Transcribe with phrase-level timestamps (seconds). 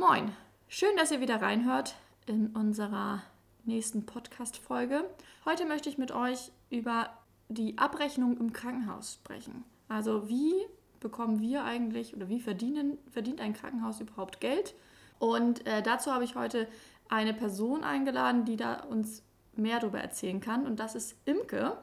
[0.00, 0.34] Moin,
[0.66, 3.22] schön, dass ihr wieder reinhört in unserer
[3.64, 5.04] nächsten Podcast-Folge.
[5.44, 7.10] Heute möchte ich mit euch über
[7.50, 9.62] die Abrechnung im Krankenhaus sprechen.
[9.88, 10.54] Also wie
[11.00, 14.74] bekommen wir eigentlich oder wie verdienen, verdient ein Krankenhaus überhaupt Geld?
[15.18, 16.66] Und äh, dazu habe ich heute
[17.10, 19.22] eine Person eingeladen, die da uns
[19.52, 20.64] mehr darüber erzählen kann.
[20.64, 21.76] Und das ist Imke.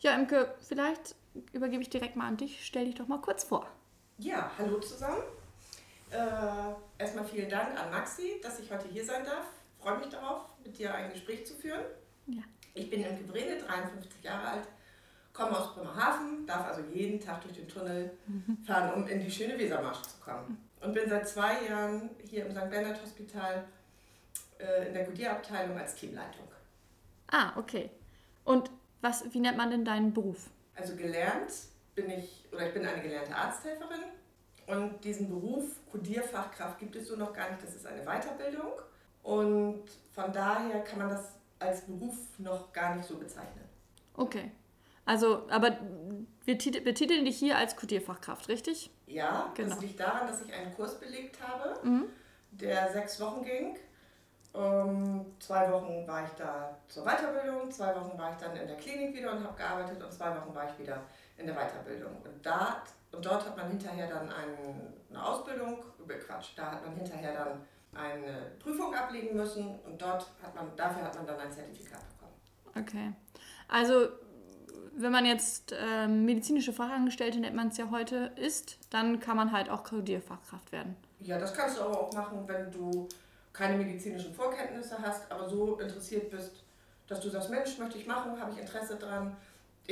[0.00, 1.16] Ja, Imke, vielleicht
[1.54, 2.66] übergebe ich direkt mal an dich.
[2.66, 3.66] Stell dich doch mal kurz vor.
[4.18, 5.22] Ja, hallo zusammen.
[6.12, 9.46] Äh, erstmal vielen Dank an Maxi, dass ich heute hier sein darf.
[9.80, 11.84] Freue mich darauf, mit dir ein Gespräch zu führen.
[12.26, 12.42] Ja.
[12.74, 14.68] Ich bin Imke Brede, 53 Jahre alt,
[15.32, 18.58] komme aus Bremerhaven, darf also jeden Tag durch den Tunnel mhm.
[18.64, 20.68] fahren, um in die schöne Wesermarsch zu kommen.
[20.80, 22.68] Und bin seit zwei Jahren hier im St.
[22.68, 23.64] Bernhard Hospital
[24.58, 26.46] äh, in der Kodierabteilung als Teamleitung.
[27.28, 27.90] Ah, okay.
[28.44, 28.70] Und
[29.00, 30.50] was, wie nennt man denn deinen Beruf?
[30.74, 31.52] Also gelernt
[31.94, 34.02] bin ich, oder ich bin eine gelernte Arzthelferin
[34.66, 37.62] und diesen Beruf Kodierfachkraft gibt es so noch gar nicht.
[37.62, 38.72] Das ist eine Weiterbildung.
[39.22, 43.64] Und von daher kann man das als Beruf noch gar nicht so bezeichnen.
[44.14, 44.50] Okay.
[45.04, 45.78] Also, aber
[46.44, 48.90] wir betiteln dich hier als Kodierfachkraft, richtig?
[49.06, 49.70] Ja, genau.
[49.70, 52.04] das liegt daran, dass ich einen Kurs belegt habe, mhm.
[52.52, 53.76] der sechs Wochen ging.
[54.54, 58.76] Um, zwei Wochen war ich da zur Weiterbildung, zwei Wochen war ich dann in der
[58.76, 61.00] Klinik wieder und habe gearbeitet und zwei Wochen war ich wieder
[61.38, 62.14] in der Weiterbildung.
[62.22, 62.82] Und da
[63.12, 65.84] und dort hat man hinterher dann eine Ausbildung,
[66.26, 71.04] Quatsch, da hat man hinterher dann eine Prüfung ablegen müssen und dort hat man, dafür
[71.04, 72.86] hat man dann ein Zertifikat bekommen.
[72.86, 73.12] Okay.
[73.68, 74.08] Also
[74.94, 79.52] wenn man jetzt äh, medizinische Fachangestellte, nennt man es ja heute, ist, dann kann man
[79.52, 80.96] halt auch Kodierfachkraft werden.
[81.20, 83.08] Ja, das kannst du aber auch machen, wenn du
[83.52, 86.64] keine medizinischen Vorkenntnisse hast, aber so interessiert bist,
[87.06, 89.36] dass du sagst, Mensch, möchte ich machen, habe ich Interesse dran,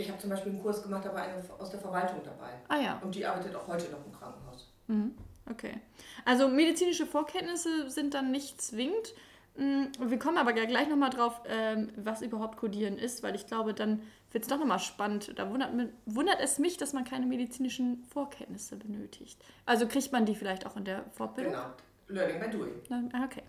[0.00, 2.50] ich habe zum Beispiel einen Kurs gemacht, da war eine aus der Verwaltung dabei.
[2.68, 3.00] Ah ja.
[3.02, 4.72] Und die arbeitet auch heute noch im Krankenhaus.
[4.86, 5.14] Mhm.
[5.50, 5.80] Okay.
[6.24, 9.14] Also medizinische Vorkenntnisse sind dann nicht zwingend.
[9.56, 13.74] Mm, wir kommen aber gleich nochmal drauf, ähm, was überhaupt Codieren ist, weil ich glaube,
[13.74, 15.32] dann wird es doch nochmal spannend.
[15.36, 15.70] Da wundert,
[16.06, 19.42] wundert es mich, dass man keine medizinischen Vorkenntnisse benötigt.
[19.66, 21.52] Also kriegt man die vielleicht auch in der Fortbildung?
[21.52, 21.66] Genau.
[22.08, 22.72] Learning by doing.
[23.12, 23.42] Ah, okay.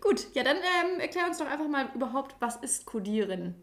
[0.00, 3.54] Gut, ja, dann ähm, erklär uns doch einfach mal überhaupt, was ist Codieren?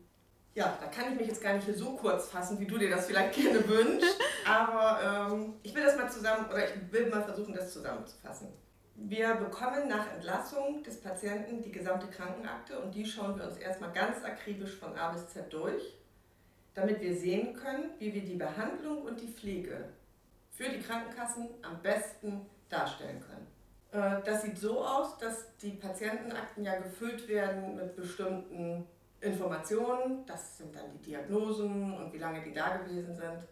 [0.57, 2.89] Ja, da kann ich mich jetzt gar nicht hier so kurz fassen, wie du dir
[2.89, 4.19] das vielleicht gerne wünschst.
[4.43, 8.47] Aber ähm, ich will das mal zusammen, oder ich will mal versuchen, das zusammenzufassen.
[8.95, 13.91] Wir bekommen nach Entlassung des Patienten die gesamte Krankenakte und die schauen wir uns erstmal
[13.91, 15.95] ganz akribisch von A bis Z durch,
[16.73, 19.89] damit wir sehen können, wie wir die Behandlung und die Pflege
[20.49, 23.45] für die Krankenkassen am besten darstellen können.
[23.91, 28.87] Äh, das sieht so aus, dass die Patientenakten ja gefüllt werden mit bestimmten
[29.21, 33.47] Informationen, das sind dann die Diagnosen und wie lange die da gewesen sind.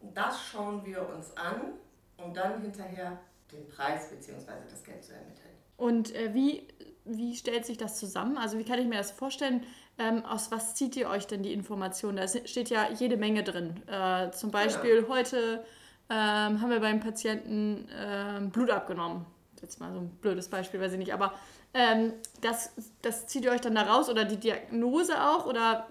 [0.00, 1.72] Und das schauen wir uns an,
[2.16, 3.18] um dann hinterher
[3.50, 4.52] den Preis bzw.
[4.70, 5.48] das Geld zu ermitteln.
[5.76, 6.66] Und äh, wie,
[7.04, 8.36] wie stellt sich das zusammen?
[8.36, 9.64] Also wie kann ich mir das vorstellen?
[9.98, 12.16] Ähm, aus was zieht ihr euch denn die Informationen?
[12.16, 13.82] Da steht ja jede Menge drin.
[13.88, 15.08] Äh, zum Beispiel ja.
[15.08, 15.64] heute
[16.10, 19.26] ähm, haben wir beim Patienten äh, Blut abgenommen.
[19.60, 21.12] Jetzt mal so ein blödes Beispiel, weiß ich nicht.
[21.12, 21.34] Aber
[21.74, 25.46] ähm, das, das zieht ihr euch dann da raus oder die Diagnose auch?
[25.46, 25.88] Oder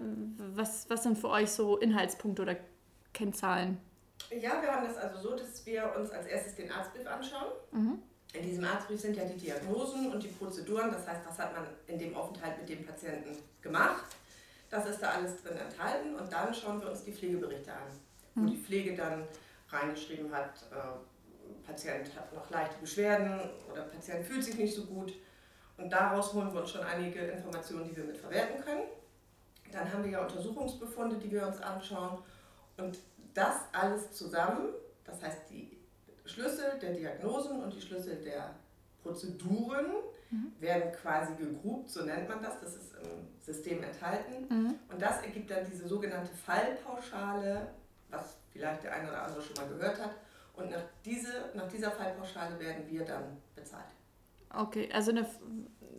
[0.56, 2.56] was, was sind für euch so Inhaltspunkte oder
[3.14, 3.80] Kennzahlen?
[4.30, 7.52] Ja, wir haben das also so, dass wir uns als erstes den Arztbrief anschauen.
[7.72, 8.00] Mhm.
[8.34, 11.66] In diesem Arztbrief sind ja die Diagnosen und die Prozeduren, das heißt, was hat man
[11.88, 14.06] in dem Aufenthalt mit dem Patienten gemacht.
[14.70, 17.88] Das ist da alles drin enthalten und dann schauen wir uns die Pflegeberichte an,
[18.36, 18.48] wo mhm.
[18.48, 19.24] die Pflege dann
[19.70, 23.40] reingeschrieben hat, äh, Patient hat noch leichte Beschwerden
[23.72, 25.14] oder Patient fühlt sich nicht so gut.
[25.78, 28.84] Und daraus holen wir uns schon einige Informationen, die wir mit verwerten können.
[29.72, 32.20] Dann haben wir ja Untersuchungsbefunde, die wir uns anschauen.
[32.78, 32.98] Und
[33.34, 34.70] das alles zusammen,
[35.04, 35.78] das heißt die
[36.26, 38.56] Schlüssel der Diagnosen und die Schlüssel der
[39.04, 39.86] Prozeduren,
[40.32, 40.52] mhm.
[40.60, 44.48] werden quasi gegrupt, so nennt man das, das ist im System enthalten.
[44.50, 44.76] Mhm.
[44.92, 47.68] Und das ergibt dann diese sogenannte Fallpauschale,
[48.10, 50.12] was vielleicht der eine oder andere schon mal gehört hat.
[50.54, 53.86] Und nach, diese, nach dieser Fallpauschale werden wir dann bezahlt.
[54.54, 55.30] Okay, also eine,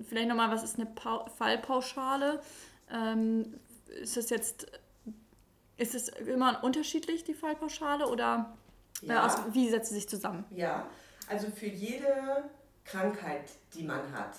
[0.08, 2.40] vielleicht nochmal, was ist eine pa Fallpauschale?
[2.90, 3.58] Ähm,
[4.02, 4.66] ist es jetzt,
[5.76, 8.56] ist es immer unterschiedlich, die Fallpauschale, oder
[9.02, 9.14] ja.
[9.14, 10.44] äh, aus, wie setzt sie sich zusammen?
[10.50, 10.86] Ja,
[11.28, 12.44] also für jede
[12.84, 14.36] Krankheit, die man hat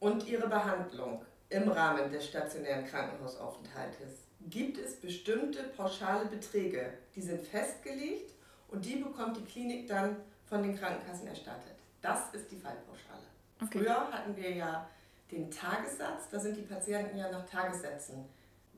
[0.00, 7.40] und ihre Behandlung im Rahmen des stationären Krankenhausaufenthaltes gibt es bestimmte pauschale Beträge, die sind
[7.40, 8.32] festgelegt
[8.68, 10.16] und die bekommt die Klinik dann
[10.46, 11.76] von den Krankenkassen erstattet.
[12.00, 13.22] Das ist die Fallpauschale.
[13.62, 13.78] Okay.
[13.78, 14.86] Früher hatten wir ja
[15.30, 18.24] den Tagessatz, da sind die Patienten ja nach Tagessätzen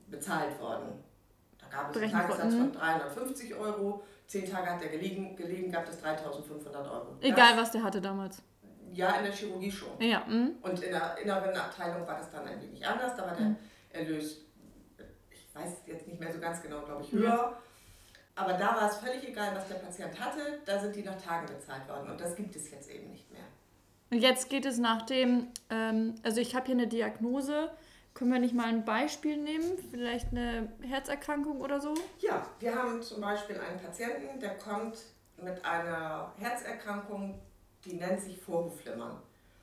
[0.07, 1.03] bezahlt worden.
[1.59, 5.87] Da gab es einen Tagessatz von 350 Euro, zehn Tage hat er gelegen, gelegen gab
[5.87, 7.15] es 3500 Euro.
[7.21, 8.41] Egal, das, was der hatte damals.
[8.91, 10.01] Ja, in der Chirurgie schon.
[10.01, 10.25] Ja.
[10.27, 10.55] Mhm.
[10.61, 13.15] Und in der inneren Abteilung war das dann ein wenig anders.
[13.15, 13.55] Da war der Mhm.
[13.91, 14.41] Erlös,
[15.29, 17.57] ich weiß jetzt nicht mehr so ganz genau, glaube ich, höher.
[18.35, 20.59] Aber da war es völlig egal, was der Patient hatte.
[20.65, 22.11] Da sind die nach Tagen bezahlt worden.
[22.11, 23.43] Und das gibt es jetzt eben nicht mehr.
[24.09, 27.71] Und jetzt geht es nach dem, ähm, also ich habe hier eine Diagnose.
[28.13, 29.77] Können wir nicht mal ein Beispiel nehmen?
[29.89, 31.93] Vielleicht eine Herzerkrankung oder so?
[32.19, 34.97] Ja, wir haben zum Beispiel einen Patienten, der kommt
[35.37, 37.39] mit einer Herzerkrankung,
[37.85, 39.17] die nennt sich Vorhofflimmern.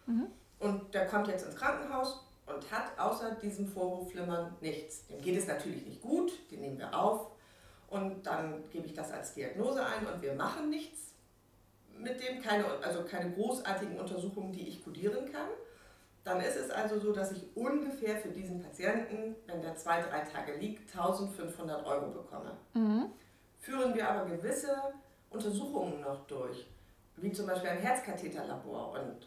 [0.06, 0.26] Mhm.
[0.61, 5.06] Und der kommt jetzt ins Krankenhaus und hat außer diesem Vorhofflimmern nichts.
[5.06, 7.31] Dem geht es natürlich nicht gut, den nehmen wir auf
[7.88, 11.14] und dann gebe ich das als Diagnose ein und wir machen nichts
[11.96, 15.49] mit dem, keine, also keine großartigen Untersuchungen, die ich kodieren kann.
[16.25, 20.20] Dann ist es also so, dass ich ungefähr für diesen Patienten, wenn der zwei, drei
[20.20, 22.56] Tage liegt, 1500 Euro bekomme.
[22.75, 23.06] Mhm.
[23.58, 24.76] Führen wir aber gewisse
[25.31, 26.67] Untersuchungen noch durch,
[27.17, 29.26] wie zum Beispiel ein Herzkatheterlabor und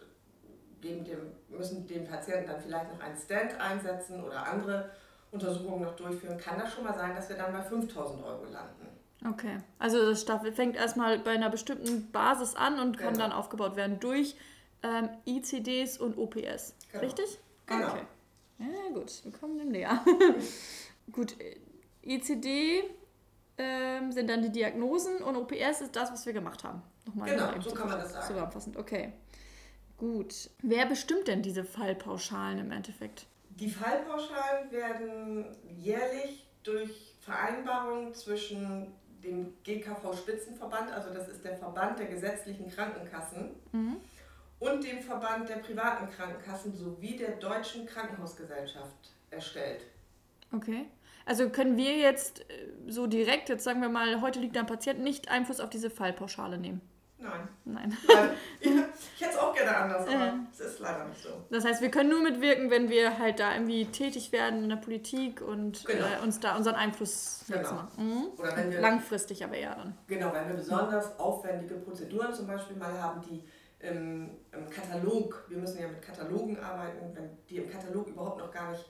[0.79, 4.91] geben dem, müssen dem Patienten dann vielleicht noch einen Stand einsetzen oder andere
[5.31, 8.87] Untersuchungen noch durchführen, kann das schon mal sein, dass wir dann bei 5000 Euro landen.
[9.27, 9.57] Okay.
[9.79, 13.25] Also das Staffel fängt erstmal bei einer bestimmten Basis an und kann Genau.
[13.27, 14.35] dann aufgebaut werden durch
[14.83, 16.75] ähm, ICDs und OPS.
[16.91, 17.03] Genau.
[17.03, 17.39] Richtig?
[17.67, 17.87] Genau.
[17.87, 18.01] Okay.
[18.59, 20.03] Ja, gut, wir kommen dem näher.
[21.11, 21.35] gut,
[22.03, 22.83] ICD
[23.57, 26.81] ähm, sind dann die Diagnosen und OPS ist das, was wir gemacht haben.
[27.05, 28.27] Nochmal Genau, so kann man das sagen.
[28.27, 29.13] Zusammenfassend, okay.
[29.97, 30.49] Gut.
[30.63, 33.27] Wer bestimmt denn diese Fallpauschalen im Endeffekt?
[33.61, 35.45] Die Fallpauschalen werden
[35.77, 38.87] jährlich durch Vereinbarung zwischen
[39.23, 43.97] dem GKV-Spitzenverband, also das ist der Verband der gesetzlichen Krankenkassen, Mhm.
[44.59, 49.85] und dem Verband der privaten Krankenkassen sowie der Deutschen Krankenhausgesellschaft erstellt.
[50.51, 50.85] Okay.
[51.27, 54.99] Also können wir jetzt äh, so direkt, jetzt sagen wir mal, heute liegt ein Patient,
[55.01, 56.81] nicht Einfluss auf diese Fallpauschale nehmen?
[57.19, 57.47] Nein.
[57.65, 57.95] Nein.
[58.07, 60.50] Weil ich, ich hätte es auch gerne anders, aber es ist
[60.81, 61.29] leider nicht so.
[61.49, 64.75] Das heißt, wir können nur mitwirken, wenn wir halt da irgendwie tätig werden in der
[64.77, 66.05] Politik und Genau.
[66.05, 67.59] äh, uns da unseren Einfluss Genau.
[67.59, 67.77] setzen.
[67.97, 68.27] Mhm.
[68.71, 69.97] Wir, Langfristig aber eher dann.
[70.07, 73.43] genau, wenn wir besonders aufwendige Prozeduren zum Beispiel mal haben, die
[73.79, 78.51] im, im Katalog, wir müssen ja mit Katalogen arbeiten, wenn die im Katalog überhaupt noch
[78.51, 78.85] gar nicht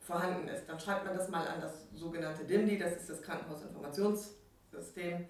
[0.00, 5.26] vorhanden ist, dann schreibt man das mal an das sogenannte DIMDI, das ist das Krankenhausinformationssystem.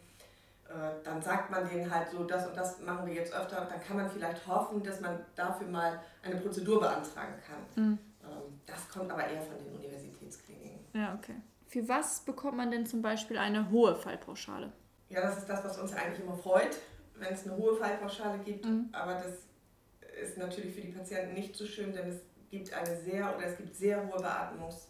[0.68, 3.80] Äh, Dann sagt man denen halt so, das und das machen wir jetzt öfter, dann
[3.80, 7.84] kann man vielleicht hoffen, dass man dafür mal eine Prozedur beantragen kann.
[7.84, 7.98] Mhm.
[8.22, 10.80] Ähm, Das kommt aber eher von den Universitätskliniken.
[10.94, 11.36] Ja, okay.
[11.68, 14.72] Für was bekommt man denn zum Beispiel eine hohe Fallpauschale?
[15.10, 16.76] Ja, das ist das, was uns eigentlich immer freut,
[17.16, 18.64] wenn es eine hohe Fallpauschale gibt.
[18.64, 18.88] Mhm.
[18.92, 19.32] Aber das
[20.22, 22.20] ist natürlich für die Patienten nicht so schön, denn es
[22.50, 24.88] gibt eine sehr oder es gibt sehr hohe Beatmungs,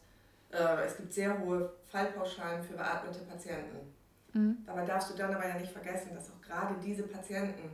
[0.53, 3.93] äh, es gibt sehr hohe Fallpauschalen für beatmete Patienten.
[4.35, 4.59] Mhm.
[4.67, 7.71] Dabei darfst du dann aber ja nicht vergessen, dass auch gerade diese Patienten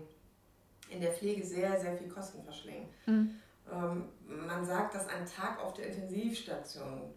[0.88, 2.88] in der Pflege sehr, sehr viel Kosten verschlingen.
[3.06, 3.34] Mhm.
[3.72, 7.12] Ähm, man sagt, dass ein Tag auf der Intensivstation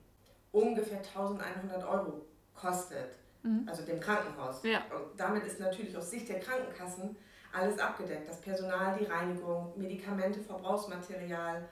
[0.51, 2.25] ungefähr 1100 Euro
[2.55, 3.67] kostet, Mhm.
[3.67, 4.63] also dem Krankenhaus.
[4.63, 4.83] Ja.
[4.95, 7.15] Und damit ist natürlich aus Sicht der Krankenkassen
[7.51, 8.29] alles abgedeckt.
[8.29, 11.67] Das Personal, die Reinigung, Medikamente, Verbrauchsmaterial.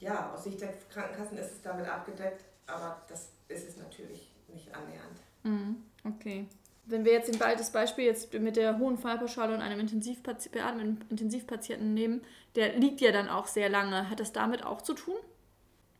[0.00, 4.74] Ja, aus Sicht der Krankenkassen ist es damit abgedeckt, aber das ist es natürlich nicht
[4.74, 5.18] annähernd.
[5.44, 5.76] Mhm.
[6.16, 6.46] Okay.
[6.86, 10.50] Wenn wir jetzt den Be- das Beispiel jetzt mit der hohen Fallpauschale und einem Intensivpati
[11.10, 12.22] Intensivpatienten nehmen,
[12.54, 14.08] der liegt ja dann auch sehr lange.
[14.08, 15.16] Hat das damit auch zu tun?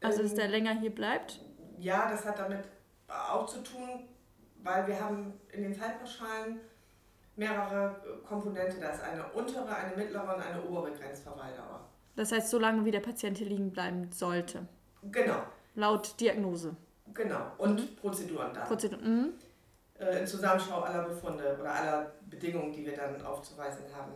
[0.00, 1.40] Also, dass Ähm, der länger hier bleibt?
[1.78, 2.60] Ja, das hat damit
[3.08, 4.08] auch zu tun,
[4.62, 6.58] weil wir haben in den Fallpauschalen
[7.36, 8.78] mehrere äh, Komponente.
[8.80, 11.86] Da ist eine untere, eine mittlere und eine obere Grenzverweildauer.
[12.16, 14.66] Das heißt, so lange wie der Patient hier liegen bleiben sollte.
[15.12, 15.42] Genau,
[15.76, 16.74] Laut Diagnose.
[17.14, 17.52] genau.
[17.58, 18.64] Und Prozeduren da.
[18.64, 18.98] Prozedur.
[18.98, 19.34] Mhm.
[19.98, 24.12] Äh, in Zusammenschau aller Befunde oder aller Bedingungen, die wir dann aufzuweisen haben.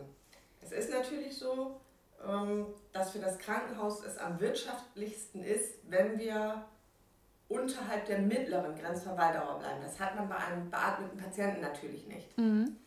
[0.61, 1.79] Es ist natürlich so,
[2.25, 6.65] ähm, dass für das Krankenhaus es am wirtschaftlichsten ist, wenn wir
[7.49, 9.81] unterhalb der mittleren Grenzverweildauer bleiben.
[9.81, 12.37] Das hat man bei einem beatmeten Patienten natürlich nicht.
[12.37, 12.77] Mhm.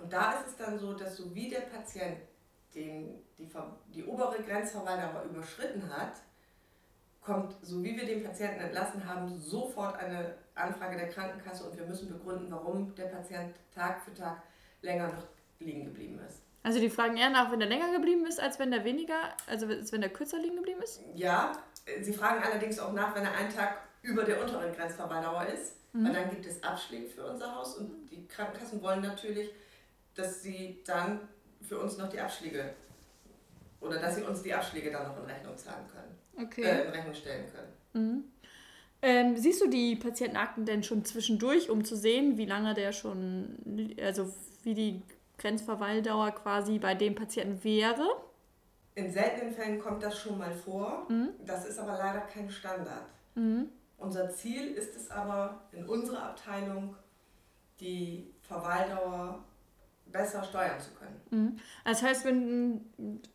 [0.00, 2.18] Und da ist es dann so, dass so wie der Patient
[2.74, 3.48] den, die,
[3.94, 6.14] die obere Grenzverweildauer überschritten hat,
[7.20, 11.86] kommt, so wie wir den Patienten entlassen haben, sofort eine Anfrage der Krankenkasse und wir
[11.86, 14.42] müssen begründen, warum der Patient Tag für Tag
[14.82, 15.24] länger noch
[15.60, 16.42] liegen geblieben ist.
[16.62, 19.66] Also die fragen eher nach, wenn der länger geblieben ist, als wenn der weniger, also
[19.66, 21.00] als wenn der kürzer liegen geblieben ist?
[21.14, 21.52] Ja,
[22.00, 26.12] sie fragen allerdings auch nach, wenn er einen Tag über der unteren Grenzverweildauer ist, weil
[26.12, 29.50] dann gibt es Abschläge für unser Haus und die Krankenkassen wollen natürlich,
[30.14, 31.20] dass sie dann
[31.62, 32.74] für uns noch die Abschläge
[33.80, 36.62] oder dass sie uns die Abschläge dann noch in Rechnung zahlen können, Okay.
[36.62, 37.72] äh, in Rechnung stellen können.
[37.92, 38.24] Mhm.
[39.00, 43.94] Ähm, siehst du die Patientenakten denn schon zwischendurch, um zu sehen, wie lange der schon,
[44.00, 44.32] also
[44.64, 45.02] wie die
[45.38, 48.04] Grenzverweildauer quasi bei dem Patienten wäre?
[48.96, 51.06] In seltenen Fällen kommt das schon mal vor.
[51.08, 51.28] Mhm.
[51.46, 53.06] Das ist aber leider kein Standard.
[53.36, 53.68] Mhm.
[53.98, 56.96] Unser Ziel ist es aber in unserer Abteilung,
[57.80, 59.44] die Verweildauer
[60.06, 61.20] besser steuern zu können.
[61.30, 61.56] Mhm.
[61.84, 62.80] Das heißt, wenn,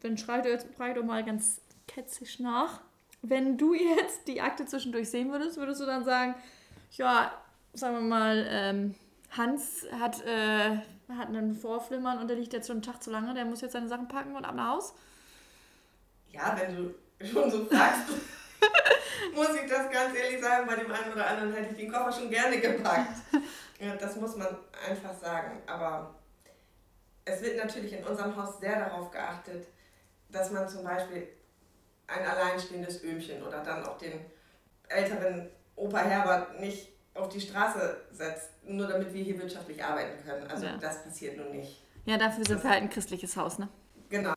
[0.02, 2.82] wenn jetzt frag doch mal ganz ketzig nach,
[3.24, 6.36] wenn du jetzt die Akte zwischendurch sehen würdest, würdest du dann sagen,
[6.92, 7.32] ja,
[7.74, 8.96] sagen wir mal, ähm,
[9.32, 10.78] Hans hat, äh,
[11.10, 13.72] hat einen Vorflimmern und der liegt jetzt schon einen Tag zu lange, der muss jetzt
[13.72, 14.94] seine Sachen packen und ab nach Haus?
[16.32, 18.10] Ja, wenn du schon so fragst,
[19.34, 22.12] muss ich das ganz ehrlich sagen, bei dem einen oder anderen hätte ich den Koffer
[22.12, 23.22] schon gerne gepackt.
[23.80, 24.48] Ja, das muss man
[24.88, 25.62] einfach sagen.
[25.66, 26.14] Aber
[27.26, 29.68] es wird natürlich in unserem Haus sehr darauf geachtet,
[30.30, 31.28] dass man zum Beispiel
[32.08, 34.20] ein alleinstehendes Öhmchen oder dann auch den
[34.90, 40.50] älteren Opa Herbert nicht auf die Straße setzt, nur damit wir hier wirtschaftlich arbeiten können.
[40.50, 40.78] Also ja.
[40.78, 41.82] das passiert nun nicht.
[42.06, 43.70] Ja, dafür sind wir halt ein christliches Haus, ne?
[44.10, 44.34] Genau.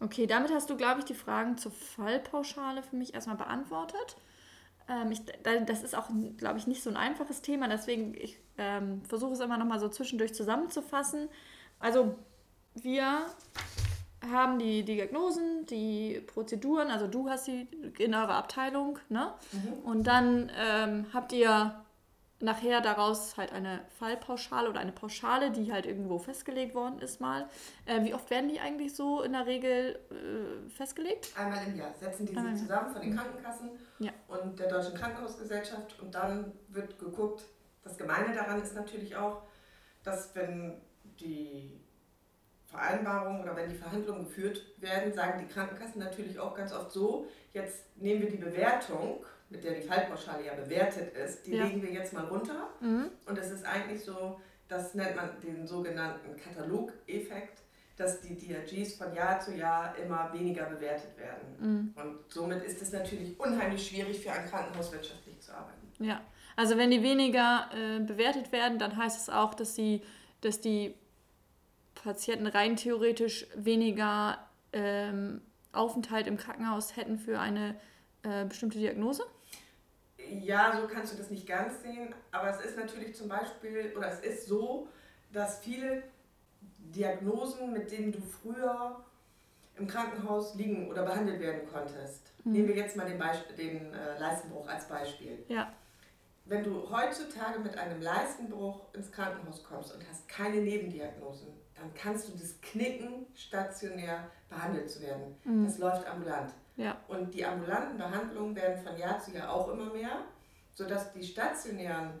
[0.00, 4.16] Okay, damit hast du, glaube ich, die Fragen zur Fallpauschale für mich erstmal beantwortet.
[4.88, 9.04] Ähm, ich, das ist auch, glaube ich, nicht so ein einfaches Thema, deswegen ich ähm,
[9.04, 11.28] versuche es immer noch mal so zwischendurch zusammenzufassen.
[11.78, 12.16] Also
[12.74, 13.26] wir
[14.30, 17.66] haben die Diagnosen, die Prozeduren, also du hast sie
[17.98, 19.32] in eurer Abteilung, ne?
[19.52, 19.72] Mhm.
[19.84, 21.74] Und dann ähm, habt ihr
[22.42, 27.48] nachher daraus halt eine Fallpauschale oder eine Pauschale, die halt irgendwo festgelegt worden ist mal.
[27.86, 31.32] Äh, wie oft werden die eigentlich so in der Regel äh, festgelegt?
[31.38, 34.10] Einmal im Jahr setzen die sich zusammen von den Krankenkassen ja.
[34.26, 37.44] und der Deutschen Krankenhausgesellschaft und dann wird geguckt,
[37.84, 39.42] das Gemeine daran ist natürlich auch,
[40.02, 40.80] dass wenn
[41.20, 41.80] die
[42.72, 47.28] Vereinbarungen oder wenn die Verhandlungen geführt werden, sagen die Krankenkassen natürlich auch ganz oft so,
[47.52, 51.64] jetzt nehmen wir die Bewertung mit der die Fallpauschale ja bewertet ist, die ja.
[51.64, 52.70] legen wir jetzt mal runter.
[52.80, 53.10] Mhm.
[53.26, 57.60] Und es ist eigentlich so, das nennt man den sogenannten Katalogeffekt,
[57.96, 61.56] dass die DRGs von Jahr zu Jahr immer weniger bewertet werden.
[61.60, 61.94] Mhm.
[61.94, 65.86] Und somit ist es natürlich unheimlich schwierig für ein Krankenhaus wirtschaftlich zu arbeiten.
[65.98, 66.22] Ja,
[66.56, 70.02] also wenn die weniger äh, bewertet werden, dann heißt es auch, dass, sie,
[70.40, 70.94] dass die
[72.02, 74.38] Patienten rein theoretisch weniger
[74.72, 75.40] ähm,
[75.72, 77.76] Aufenthalt im Krankenhaus hätten für eine
[78.22, 79.24] äh, bestimmte Diagnose?
[80.40, 84.08] ja, so kannst du das nicht ganz sehen, aber es ist natürlich zum Beispiel, oder
[84.08, 84.88] es ist so,
[85.32, 86.02] dass viele
[86.78, 89.04] Diagnosen, mit denen du früher
[89.76, 92.52] im Krankenhaus liegen oder behandelt werden konntest, mhm.
[92.52, 95.44] nehmen wir jetzt mal den, Beisp den äh, Leistenbruch als Beispiel.
[95.48, 95.72] Ja.
[96.44, 101.48] Wenn du heutzutage mit einem Leistenbruch ins Krankenhaus kommst und hast keine Nebendiagnosen,
[101.82, 105.34] dann kannst du das Knicken, stationär behandelt zu werden.
[105.44, 105.64] Mhm.
[105.64, 106.52] Das läuft ambulant.
[106.76, 106.96] Ja.
[107.08, 110.24] Und die ambulanten Behandlungen werden von Jahr zu Jahr auch immer mehr,
[110.72, 112.20] sodass die stationären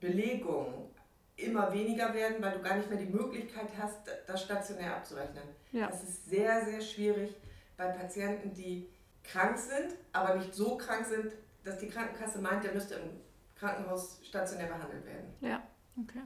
[0.00, 0.88] Belegungen
[1.36, 5.44] immer weniger werden, weil du gar nicht mehr die Möglichkeit hast, das stationär abzurechnen.
[5.70, 5.88] Ja.
[5.88, 7.36] Das ist sehr, sehr schwierig
[7.76, 8.88] bei Patienten, die
[9.22, 11.32] krank sind, aber nicht so krank sind,
[11.64, 13.10] dass die Krankenkasse meint, der müsste im
[13.56, 15.34] Krankenhaus stationär behandelt werden.
[15.40, 15.62] Ja,
[16.02, 16.22] okay.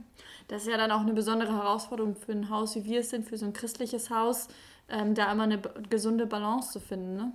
[0.47, 3.27] Das ist ja dann auch eine besondere Herausforderung für ein Haus, wie wir es sind,
[3.27, 4.47] für so ein christliches Haus,
[4.89, 7.15] ähm, da immer eine gesunde Balance zu finden.
[7.15, 7.31] Ne?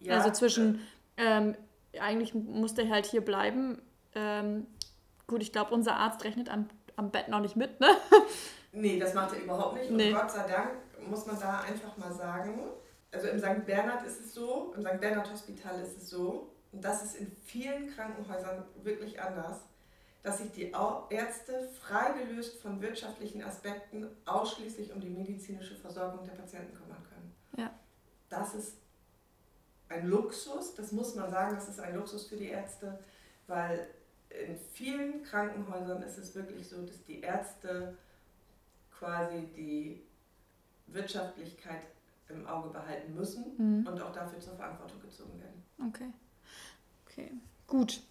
[0.00, 0.80] Ja, also zwischen,
[1.16, 1.56] ähm,
[2.00, 3.80] eigentlich muss der halt hier bleiben.
[4.14, 4.66] Ähm,
[5.26, 7.88] gut, ich glaube, unser Arzt rechnet am, am Bett noch nicht mit, ne?
[8.70, 9.90] Nee, das macht er überhaupt nicht.
[9.90, 10.12] Und nee.
[10.12, 10.72] Gott sei Dank
[11.08, 12.68] muss man da einfach mal sagen,
[13.10, 13.64] also im St.
[13.64, 15.00] Bernhard ist es so, im St.
[15.00, 19.62] Bernhard Hospital ist es so, und das ist in vielen Krankenhäusern wirklich anders
[20.22, 20.72] dass sich die
[21.10, 27.34] Ärzte freigelöst von wirtschaftlichen Aspekten ausschließlich um die medizinische Versorgung der Patienten kümmern können.
[27.56, 27.70] Ja.
[28.28, 28.76] Das ist
[29.88, 32.98] ein Luxus, das muss man sagen, das ist ein Luxus für die Ärzte,
[33.46, 33.88] weil
[34.28, 37.96] in vielen Krankenhäusern ist es wirklich so, dass die Ärzte
[38.90, 40.02] quasi die
[40.88, 41.82] Wirtschaftlichkeit
[42.28, 43.86] im Auge behalten müssen mhm.
[43.86, 45.64] und auch dafür zur Verantwortung gezogen werden.
[45.88, 46.12] Okay.
[47.06, 47.30] Okay.
[47.66, 48.02] Gut.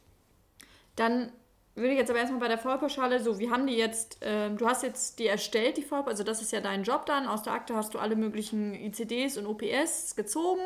[0.96, 1.32] Dann
[1.78, 4.68] würde ich jetzt aber erstmal bei der Vollpauschale so, wir haben die jetzt, äh, du
[4.68, 7.28] hast jetzt die erstellt, die Vollpauschale, also das ist ja dein Job dann.
[7.28, 10.62] Aus der Akte hast du alle möglichen ICDs und OPS gezogen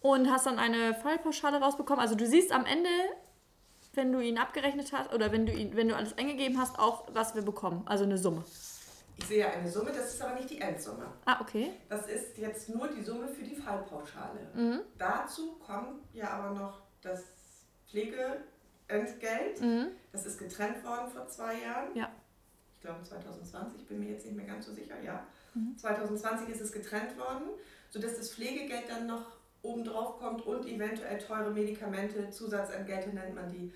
[0.00, 2.00] und hast dann eine Fallpauschale rausbekommen.
[2.00, 2.88] Also du siehst am Ende,
[3.94, 7.08] wenn du ihn abgerechnet hast oder wenn du ihn, wenn du alles eingegeben hast, auch
[7.12, 8.44] was wir bekommen, also eine Summe.
[9.18, 11.06] Ich sehe eine Summe, das ist aber nicht die Endsumme.
[11.24, 11.70] Ah, okay.
[11.88, 14.50] Das ist jetzt nur die Summe für die Fallpauschale.
[14.54, 14.80] Mhm.
[14.98, 17.24] Dazu kommt ja aber noch das
[17.88, 18.44] Pflege
[18.88, 19.60] Entgelt.
[19.60, 19.88] Mhm.
[20.12, 21.94] Das ist getrennt worden vor zwei Jahren.
[21.94, 22.10] Ja.
[22.76, 25.26] Ich glaube 2020, bin mir jetzt nicht mehr ganz so sicher, ja.
[25.54, 25.76] Mhm.
[25.76, 27.48] 2020 ist es getrennt worden,
[27.90, 33.72] sodass das Pflegegeld dann noch obendrauf kommt und eventuell teure Medikamente, Zusatzentgelte nennt man die,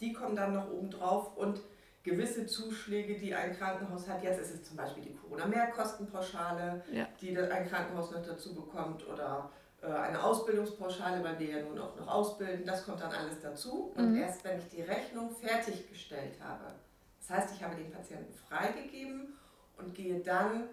[0.00, 1.60] die kommen dann noch obendrauf und
[2.02, 4.22] gewisse Zuschläge, die ein Krankenhaus hat.
[4.22, 7.08] Jetzt ist es zum Beispiel die Corona-Mehrkostenpauschale, ja.
[7.20, 9.50] die ein Krankenhaus noch dazu bekommt oder
[9.92, 12.64] eine Ausbildungspauschale, weil wir ja nun auch noch ausbilden.
[12.64, 13.92] Das kommt dann alles dazu.
[13.96, 14.22] Und mhm.
[14.22, 16.74] erst wenn ich die Rechnung fertiggestellt habe,
[17.20, 19.34] das heißt, ich habe den Patienten freigegeben
[19.78, 20.64] und gehe dann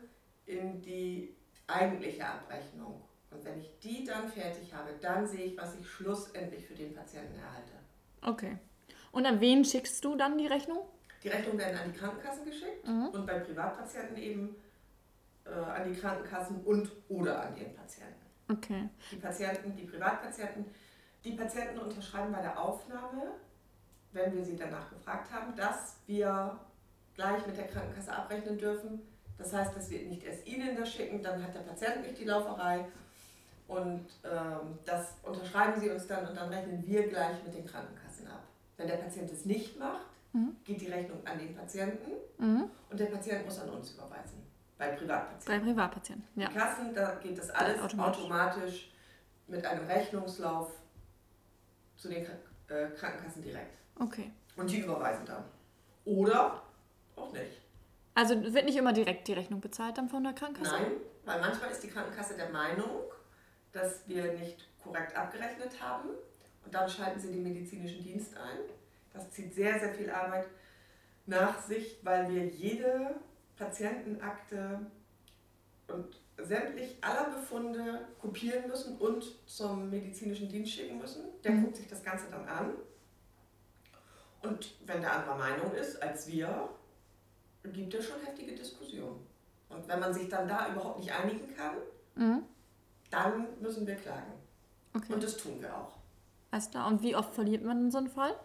[0.45, 1.35] in die
[1.67, 3.01] eigentliche Abrechnung.
[3.31, 6.93] Und wenn ich die dann fertig habe, dann sehe ich, was ich schlussendlich für den
[6.93, 7.71] Patienten erhalte.
[8.21, 8.57] Okay.
[9.11, 10.79] Und an wen schickst du dann die Rechnung?
[11.23, 13.07] Die Rechnungen werden an die Krankenkassen geschickt mhm.
[13.07, 14.55] und bei Privatpatienten eben
[15.45, 18.20] äh, an die Krankenkassen und oder an den Patienten.
[18.51, 18.89] Okay.
[19.11, 20.65] Die Patienten, die Privatpatienten,
[21.23, 23.33] die Patienten unterschreiben bei der Aufnahme,
[24.11, 26.59] wenn wir sie danach gefragt haben, dass wir
[27.15, 29.01] gleich mit der Krankenkasse abrechnen dürfen.
[29.37, 32.25] Das heißt, dass wir nicht erst Ihnen das schicken, dann hat der Patient nicht die
[32.25, 32.85] Lauferei.
[33.67, 38.27] Und ähm, das unterschreiben Sie uns dann und dann rechnen wir gleich mit den Krankenkassen
[38.27, 38.43] ab.
[38.75, 40.57] Wenn der Patient es nicht macht, mhm.
[40.63, 42.65] geht die Rechnung an den Patienten mhm.
[42.89, 44.40] und der Patient muss an uns überweisen.
[44.81, 45.45] Bei Privatpatienten.
[45.45, 46.47] Bei Privatpatienten, ja.
[46.47, 48.21] Die Kassen, da geht das alles automatisch.
[48.23, 48.91] automatisch.
[49.45, 50.71] mit einem Rechnungslauf
[51.97, 53.77] zu den äh, Krankenkassen direkt.
[53.99, 54.31] Okay.
[54.55, 55.43] Und die überweisen dann.
[56.05, 56.63] Oder
[57.15, 57.61] auch nicht.
[58.15, 60.73] Also wird nicht immer direkt die Rechnung bezahlt dann von der Krankenkasse?
[60.73, 60.91] Nein,
[61.25, 63.03] weil manchmal ist die Krankenkasse der Meinung,
[63.73, 66.09] dass wir nicht korrekt abgerechnet haben
[66.65, 68.57] und dann schalten sie den medizinischen Dienst ein.
[69.13, 70.47] Das zieht sehr, sehr viel Arbeit
[71.27, 73.15] nach sich, weil wir jede
[73.61, 74.79] Patientenakte
[75.87, 81.23] und sämtlich aller Befunde kopieren müssen und zum medizinischen Dienst schicken müssen.
[81.43, 81.65] Der mhm.
[81.65, 82.73] guckt sich das Ganze dann an.
[84.41, 86.69] Und wenn der anderer Meinung ist als wir,
[87.63, 89.19] gibt es schon heftige Diskussionen.
[89.69, 91.75] Und wenn man sich dann da überhaupt nicht einigen kann,
[92.15, 92.43] mhm.
[93.11, 94.33] dann müssen wir klagen.
[94.95, 95.13] Okay.
[95.13, 95.93] Und das tun wir auch.
[96.49, 96.87] Alles klar.
[96.87, 98.35] Und wie oft verliert man in so einem Fall?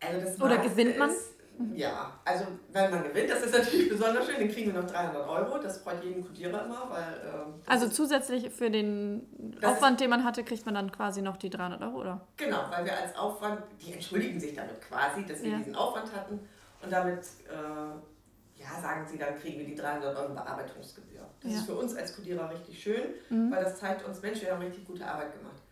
[0.00, 1.10] Also Oder gewinnt man?
[1.10, 1.33] Ist,
[1.74, 5.28] ja, also wenn man gewinnt, das ist natürlich besonders schön, dann kriegen wir noch 300
[5.28, 5.58] Euro.
[5.58, 7.32] Das freut jeden Kodierer immer, weil...
[7.32, 11.50] Ähm, also zusätzlich für den Aufwand, den man hatte, kriegt man dann quasi noch die
[11.50, 12.26] 300 Euro, oder?
[12.36, 15.58] Genau, weil wir als Aufwand, die entschuldigen sich damit quasi, dass wir ja.
[15.58, 16.40] diesen Aufwand hatten
[16.82, 21.20] und damit, äh, ja, sagen sie, dann kriegen wir die 300 Euro Bearbeitungsgebühr.
[21.40, 21.58] Das ja.
[21.58, 23.52] ist für uns als Kodierer richtig schön, mhm.
[23.52, 25.62] weil das zeigt uns, Mensch, wir haben richtig gute Arbeit gemacht.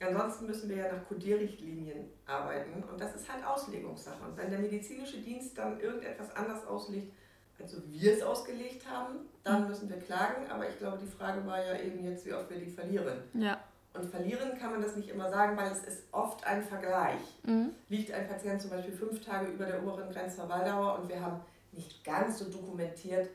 [0.00, 4.24] Ansonsten müssen wir ja nach Codierrichtlinien arbeiten und das ist halt Auslegungssache.
[4.24, 7.12] Und wenn der medizinische Dienst dann irgendetwas anders auslegt,
[7.60, 10.50] als wir es ausgelegt haben, dann müssen wir klagen.
[10.50, 13.18] Aber ich glaube, die Frage war ja eben jetzt, wie oft wir die verlieren.
[13.34, 13.60] Ja.
[13.92, 17.20] Und verlieren kann man das nicht immer sagen, weil es ist oft ein Vergleich.
[17.42, 17.70] Mhm.
[17.88, 21.40] Liegt ein Patient zum Beispiel fünf Tage über der oberen Grenzverweildauer und wir haben
[21.72, 23.28] nicht ganz so dokumentiert,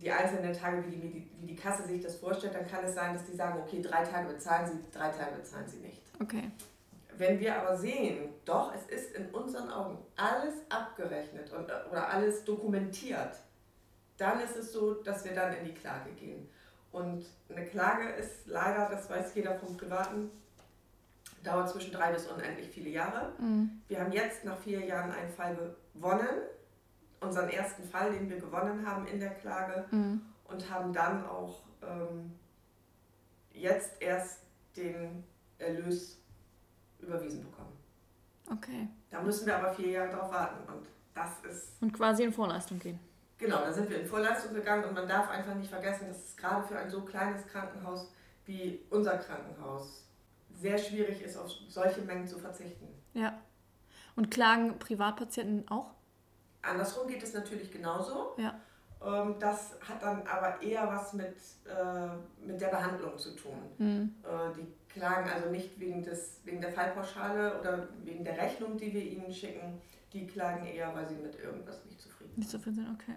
[0.00, 3.14] die einzelnen Tage, wie die, wie die Kasse sich das vorstellt, dann kann es sein,
[3.14, 6.02] dass die sagen, okay, drei Tage bezahlen sie, drei Tage bezahlen sie nicht.
[6.20, 6.50] Okay.
[7.16, 12.44] Wenn wir aber sehen, doch, es ist in unseren Augen alles abgerechnet und, oder alles
[12.44, 13.36] dokumentiert,
[14.18, 16.48] dann ist es so, dass wir dann in die Klage gehen.
[16.92, 20.30] Und eine Klage ist leider, das weiß jeder vom Privaten,
[21.42, 23.32] dauert zwischen drei bis unendlich viele Jahre.
[23.38, 23.82] Mhm.
[23.88, 25.56] Wir haben jetzt nach vier Jahren einen Fall
[25.94, 26.28] gewonnen
[27.26, 30.22] unseren ersten Fall, den wir gewonnen haben in der Klage mhm.
[30.44, 32.32] und haben dann auch ähm,
[33.52, 34.40] jetzt erst
[34.76, 35.24] den
[35.58, 36.18] Erlös
[36.98, 37.72] überwiesen bekommen.
[38.50, 38.88] Okay.
[39.10, 41.82] Da müssen wir aber vier Jahre drauf warten und das ist.
[41.82, 42.98] Und quasi in Vorleistung gehen.
[43.38, 46.36] Genau, da sind wir in Vorleistung gegangen und man darf einfach nicht vergessen, dass es
[46.36, 48.10] gerade für ein so kleines Krankenhaus
[48.46, 50.06] wie unser Krankenhaus
[50.54, 52.86] sehr schwierig ist, auf solche Mengen zu verzichten.
[53.12, 53.38] Ja.
[54.14, 55.90] Und klagen Privatpatienten auch?
[56.66, 58.34] Andersrum geht es natürlich genauso.
[58.36, 58.60] Ja.
[59.04, 63.58] Ähm, das hat dann aber eher was mit, äh, mit der Behandlung zu tun.
[63.78, 64.14] Mhm.
[64.22, 68.92] Äh, die klagen also nicht wegen, des, wegen der Fallpauschale oder wegen der Rechnung, die
[68.92, 69.80] wir ihnen schicken.
[70.12, 72.38] Die klagen eher, weil sie mit irgendwas nicht zufrieden sind.
[72.38, 73.16] Nicht zufrieden sind, okay.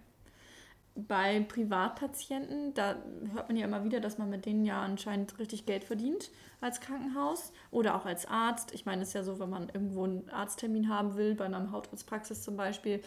[0.95, 2.97] Bei Privatpatienten, da
[3.33, 6.81] hört man ja immer wieder, dass man mit denen ja anscheinend richtig Geld verdient als
[6.81, 8.73] Krankenhaus oder auch als Arzt.
[8.73, 11.71] Ich meine, es ist ja so, wenn man irgendwo einen Arzttermin haben will, bei einer
[11.71, 13.01] Hautarztpraxis zum Beispiel,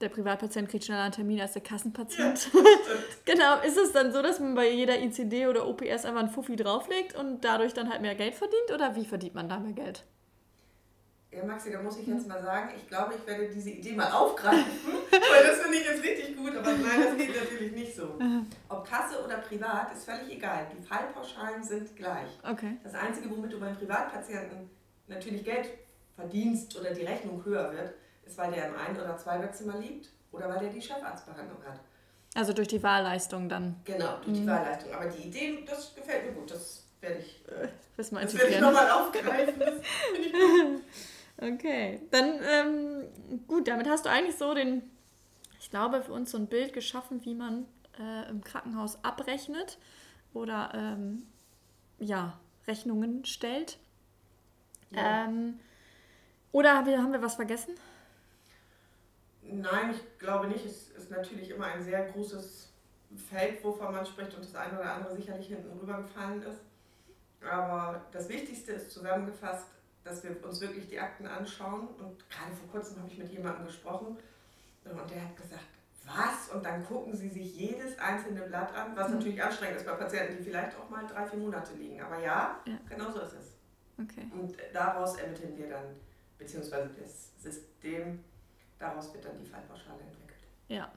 [0.00, 2.50] der Privatpatient kriegt schneller einen Termin als der Kassenpatient.
[2.52, 2.60] Ja,
[3.24, 6.56] genau, ist es dann so, dass man bei jeder ICD oder OPS einfach einen Fuffi
[6.56, 10.04] drauflegt und dadurch dann halt mehr Geld verdient oder wie verdient man da mehr Geld?
[11.30, 14.10] Ja, Maxi, da muss ich jetzt mal sagen, ich glaube, ich werde diese Idee mal
[14.10, 14.64] aufgreifen,
[15.10, 18.18] weil das finde ich jetzt richtig gut, aber nein, das geht natürlich nicht so.
[18.70, 20.66] Ob Kasse oder privat, ist völlig egal.
[20.74, 22.30] Die Fallpauschalen sind gleich.
[22.48, 22.78] Okay.
[22.82, 24.70] Das Einzige, womit du beim Privatpatienten
[25.06, 25.68] natürlich Geld
[26.16, 27.92] verdienst oder die Rechnung höher wird,
[28.28, 31.80] ist, weil der im Ein- oder Zweibettzimmer liegt oder weil der die Chefarztbehandlung hat.
[32.34, 33.76] Also durch die Wahlleistung dann.
[33.84, 34.42] Genau, durch mhm.
[34.42, 34.92] die Wahlleistung.
[34.92, 36.50] Aber die Idee, das gefällt mir gut.
[36.50, 39.62] Das werde ich, äh, das werde ich nochmal aufgreifen.
[41.40, 43.04] Okay, dann ähm,
[43.46, 44.82] gut, damit hast du eigentlich so den,
[45.60, 47.64] ich glaube, für uns so ein Bild geschaffen, wie man
[47.96, 49.78] äh, im Krankenhaus abrechnet
[50.34, 51.28] oder ähm,
[52.00, 53.78] ja, Rechnungen stellt.
[54.90, 55.26] Ja.
[55.26, 55.60] Ähm,
[56.50, 57.74] oder haben wir, haben wir was vergessen?
[59.50, 60.64] Nein, ich glaube nicht.
[60.64, 62.72] Es ist natürlich immer ein sehr großes
[63.30, 66.60] Feld, wovon man spricht und das eine oder andere sicherlich hinten rübergefallen ist.
[67.40, 69.66] Aber das Wichtigste ist zusammengefasst,
[70.04, 71.88] dass wir uns wirklich die Akten anschauen.
[71.98, 74.18] Und gerade vor kurzem habe ich mit jemandem gesprochen
[74.84, 75.64] und der hat gesagt,
[76.04, 76.54] was?
[76.54, 79.16] Und dann gucken sie sich jedes einzelne Blatt an, was mhm.
[79.16, 82.00] natürlich anstrengend ist bei Patienten, die vielleicht auch mal drei, vier Monate liegen.
[82.00, 82.78] Aber ja, ja.
[82.88, 83.54] genau so ist es.
[84.02, 84.26] Okay.
[84.32, 85.84] Und daraus ermitteln wir dann,
[86.38, 88.22] beziehungsweise das System,
[88.78, 90.40] daraus wird dann die Fallpauschale entwickelt.
[90.68, 90.90] Ja.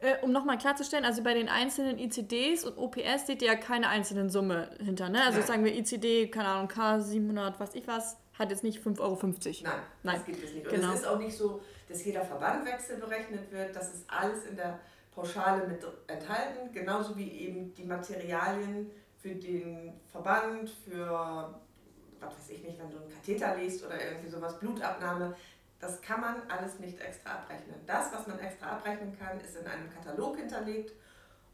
[0.00, 3.88] Äh, um nochmal klarzustellen, also bei den einzelnen ICDs und OPS seht ihr ja keine
[3.88, 5.22] einzelnen Summe hinter, ne?
[5.22, 5.46] Also Nein.
[5.46, 9.18] sagen wir ICD, keine Ahnung, K700, was ich was, hat jetzt nicht 5,50 Euro.
[9.24, 10.66] Nein, Nein, das gibt es nicht.
[10.66, 10.92] Und genau.
[10.92, 13.74] es ist auch nicht so, dass jeder Verbandwechsel berechnet wird.
[13.76, 14.80] Das ist alles in der
[15.14, 18.90] Pauschale mit enthalten, genauso wie eben die Materialien
[19.20, 21.54] für den Verband, für,
[22.18, 25.36] was weiß ich nicht, wenn du einen Katheter liest oder irgendwie sowas, Blutabnahme.
[25.82, 27.74] Das kann man alles nicht extra abrechnen.
[27.88, 30.92] Das, was man extra abrechnen kann, ist in einem Katalog hinterlegt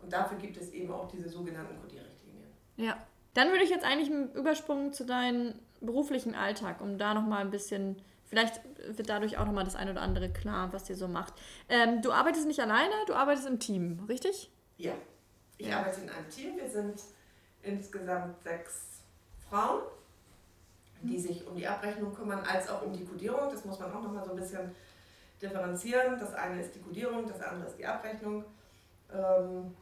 [0.03, 2.51] und dafür gibt es eben auch diese sogenannten Codierrichtlinien.
[2.77, 2.99] Ja,
[3.33, 7.51] dann würde ich jetzt eigentlich einen Übersprung zu deinem beruflichen Alltag, um da nochmal ein
[7.51, 8.61] bisschen, vielleicht
[8.95, 11.33] wird dadurch auch nochmal das eine oder andere klar, was ihr so macht.
[11.71, 14.51] Ähm, du arbeitest nicht alleine, du arbeitest im Team, richtig?
[14.77, 14.93] Ja,
[15.57, 15.79] ich ja.
[15.79, 16.57] arbeite in einem Team.
[16.59, 17.01] Wir sind
[17.63, 19.05] insgesamt sechs
[19.49, 19.85] Frauen,
[21.03, 21.23] die mhm.
[21.23, 23.51] sich um die Abrechnung kümmern, als auch um die Kodierung.
[23.51, 24.75] Das muss man auch nochmal so ein bisschen
[25.41, 26.19] differenzieren.
[26.19, 28.45] Das eine ist die Kodierung, das andere ist die Abrechnung.
[29.13, 29.75] Ähm,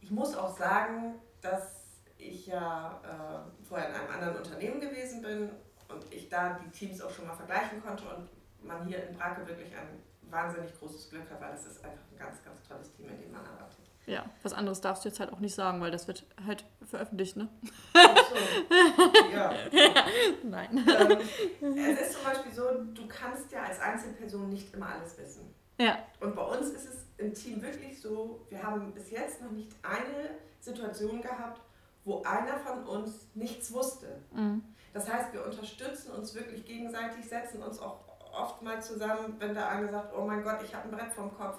[0.00, 1.84] ich muss auch sagen, dass
[2.18, 5.50] ich ja äh, vorher in einem anderen Unternehmen gewesen bin
[5.88, 8.28] und ich da die Teams auch schon mal vergleichen konnte und
[8.66, 12.18] man hier in Brake wirklich ein wahnsinnig großes Glück hat, weil es ist einfach ein
[12.18, 13.83] ganz, ganz tolles Team, in dem man arbeitet.
[14.06, 17.36] Ja, was anderes darfst du jetzt halt auch nicht sagen, weil das wird halt veröffentlicht,
[17.36, 17.48] ne?
[17.94, 19.32] Ach so.
[19.32, 19.54] ja.
[20.42, 20.86] Nein.
[20.86, 22.62] Ähm, es ist zum Beispiel so,
[22.92, 25.54] du kannst ja als Einzelperson nicht immer alles wissen.
[25.78, 25.98] Ja.
[26.20, 29.72] Und bei uns ist es im Team wirklich so, wir haben bis jetzt noch nicht
[29.82, 31.60] eine Situation gehabt,
[32.04, 34.20] wo einer von uns nichts wusste.
[34.32, 34.62] Mhm.
[34.92, 38.00] Das heißt, wir unterstützen uns wirklich gegenseitig, setzen uns auch
[38.32, 41.34] oft mal zusammen, wenn der eine sagt, oh mein Gott, ich habe ein Brett vom
[41.36, 41.58] Kopf,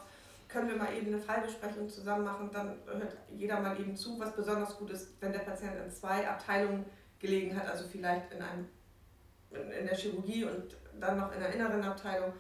[0.55, 4.33] können wir mal eben eine Fallbesprechung zusammen machen, dann hört jeder mal eben zu, was
[4.33, 6.85] besonders gut ist, wenn der Patient in zwei Abteilungen
[7.19, 8.69] gelegen hat, also vielleicht in, einem,
[9.51, 12.31] in der Chirurgie und dann noch in der inneren Abteilung.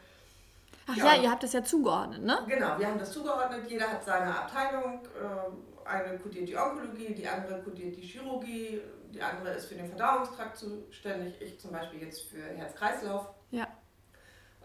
[0.87, 2.39] Ach ja, ja ihr habt das ja zugeordnet, ne?
[2.47, 5.01] Genau, wir haben das zugeordnet, jeder hat seine Abteilung.
[5.03, 8.81] Äh, eine kodiert die Onkologie, die andere kodiert die Chirurgie,
[9.13, 13.27] die andere ist für den Verdauungstrakt zuständig, ich zum Beispiel jetzt für Herz-Kreislauf.
[13.51, 13.67] Ja.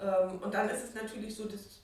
[0.00, 1.80] Ähm, und dann ist es natürlich so, dass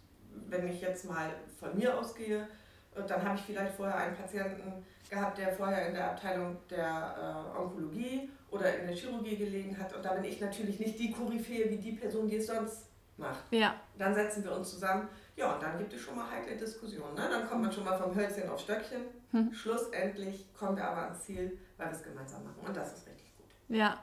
[0.49, 2.49] wenn ich jetzt mal von mir ausgehe,
[2.95, 7.55] äh, dann habe ich vielleicht vorher einen Patienten gehabt, der vorher in der Abteilung der
[7.55, 9.95] äh, Onkologie oder in der Chirurgie gelegen hat.
[9.95, 13.45] Und da bin ich natürlich nicht die Koryphäe wie die Person, die es sonst macht.
[13.51, 13.75] Ja.
[13.97, 17.15] Dann setzen wir uns zusammen ja, und dann gibt es schon mal heikle Diskussionen.
[17.15, 17.29] Ne?
[17.31, 19.03] Dann kommt man schon mal vom Hölzchen auf Stöckchen.
[19.33, 19.53] Hm.
[19.53, 22.67] Schlussendlich kommen wir aber ans Ziel, weil wir es gemeinsam machen.
[22.67, 23.77] Und das ist richtig gut.
[23.77, 24.03] Ja.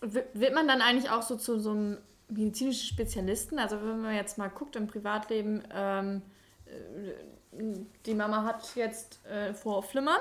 [0.00, 3.58] Wird man dann eigentlich auch so zu so einem medizinischen Spezialisten?
[3.58, 6.22] Also wenn man jetzt mal guckt im Privatleben, ähm,
[6.66, 7.62] äh,
[8.06, 10.20] die Mama hat jetzt äh, vor Flimmern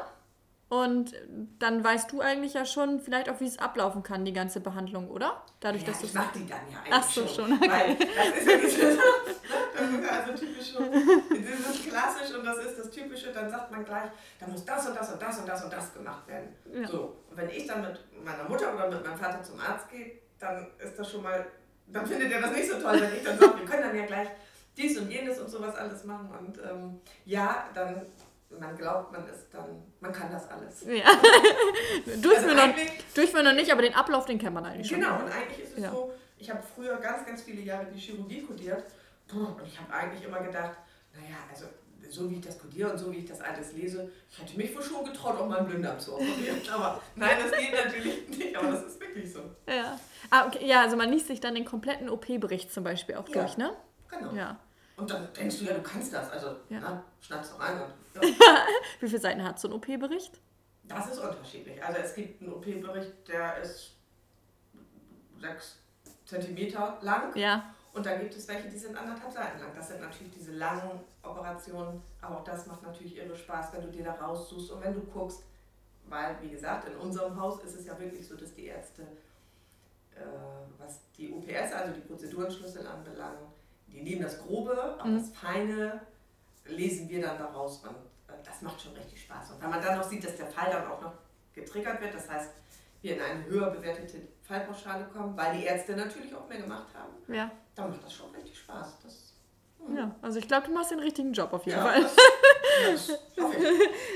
[0.70, 1.14] und
[1.60, 5.08] dann weißt du eigentlich ja schon vielleicht auch, wie es ablaufen kann, die ganze Behandlung,
[5.10, 5.44] oder?
[5.60, 7.54] Dadurch, ja, dass ich mach die dann ja eigentlich Ach so, schon.
[7.54, 7.70] okay.
[7.70, 8.98] Weil das ist ja dieses,
[9.78, 13.86] das ist also typisch, das ist klassisch und das ist das Typische, dann sagt man
[13.86, 16.56] gleich, da muss das und das und das und das und das gemacht werden.
[16.74, 16.88] Ja.
[16.88, 20.20] So, und wenn ich dann mit meiner Mutter oder mit meinem Vater zum Arzt gehe,
[20.40, 21.46] dann ist das schon mal,
[21.88, 24.06] dann findet er das nicht so toll, wenn ich dann sage, wir können dann ja
[24.06, 24.30] gleich
[24.76, 28.06] dies und jenes und sowas alles machen und ähm, ja, dann
[28.60, 30.84] man glaubt, man ist dann, man kann das alles.
[30.84, 31.06] Ja.
[32.22, 32.76] durchführen, also noch,
[33.16, 35.18] durchführen noch nicht, aber den Ablauf, den kennt man eigentlich genau, schon.
[35.18, 35.92] Genau, und eigentlich ist es ja.
[35.92, 38.84] so, ich habe früher ganz, ganz viele Jahre die Chirurgie kodiert
[39.32, 40.78] und ich habe eigentlich immer gedacht,
[41.14, 41.66] naja, also
[42.10, 44.76] so wie ich das kodiere und so wie ich das alles lese, ich hätte mich
[44.76, 46.62] wohl schon getraut, auch mal einen Blinddarm zu operieren.
[46.72, 49.40] Aber nein, das geht natürlich nicht, aber das ist wirklich so.
[49.68, 50.66] Ja, ah, okay.
[50.66, 53.42] ja also man liest sich dann den kompletten OP-Bericht zum Beispiel auch ja.
[53.42, 53.76] durch, ne?
[54.10, 54.34] Genau.
[54.34, 54.60] Ja.
[54.96, 56.30] Und dann denkst du ja, du kannst das.
[56.32, 56.80] Also, ja.
[56.80, 58.22] na, schnappst du rein und
[59.00, 60.40] Wie viele Seiten hat so ein OP-Bericht?
[60.84, 61.84] Das ist unterschiedlich.
[61.84, 63.94] Also es gibt einen OP-Bericht, der ist
[65.40, 65.80] sechs
[66.26, 67.36] Zentimeter lang.
[67.36, 67.74] Ja.
[67.94, 69.72] Und dann gibt es welche, die sind anderthalb Seiten lang.
[69.76, 73.92] Das sind natürlich diese langen Operationen, aber auch das macht natürlich irre Spaß, wenn du
[73.92, 75.44] dir da raussuchst und wenn du guckst,
[76.06, 79.04] weil, wie gesagt, in unserem Haus ist es ja wirklich so, dass die Ärzte
[80.16, 80.22] äh,
[80.78, 83.40] was die OPS, also die Prozedurenschlüssel anbelangt,
[83.88, 85.20] die nehmen das Grobe, aber mhm.
[85.20, 86.02] das Feine
[86.66, 87.96] lesen wir dann daraus und
[88.28, 89.52] äh, das macht schon richtig Spaß.
[89.52, 91.14] Und wenn man dann noch sieht, dass der Fall dann auch noch
[91.54, 92.52] getriggert wird, das heißt,
[93.02, 97.14] wir in eine höher bewertete Fallpauschale kommen, weil die Ärzte natürlich auch mehr gemacht haben,
[97.34, 97.52] ja.
[97.76, 98.98] Dann macht das schon richtig Spaß.
[99.04, 99.34] Das,
[99.86, 99.98] hm.
[99.98, 102.02] Ja, also ich glaube, du machst den richtigen Job auf jeden ja, Fall.
[102.86, 103.20] Das, das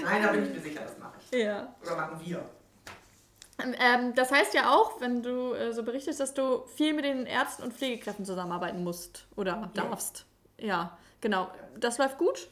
[0.04, 1.40] Nein, da bin ich mir sicher, das mache ich.
[1.40, 1.76] Ja.
[1.84, 2.50] Oder machen wir.
[3.60, 7.26] Ähm, das heißt ja auch, wenn du äh, so berichtest, dass du viel mit den
[7.26, 10.26] Ärzten und Pflegekräften zusammenarbeiten musst oder darfst.
[10.58, 11.50] Ja, ja genau.
[11.80, 12.48] Das läuft gut?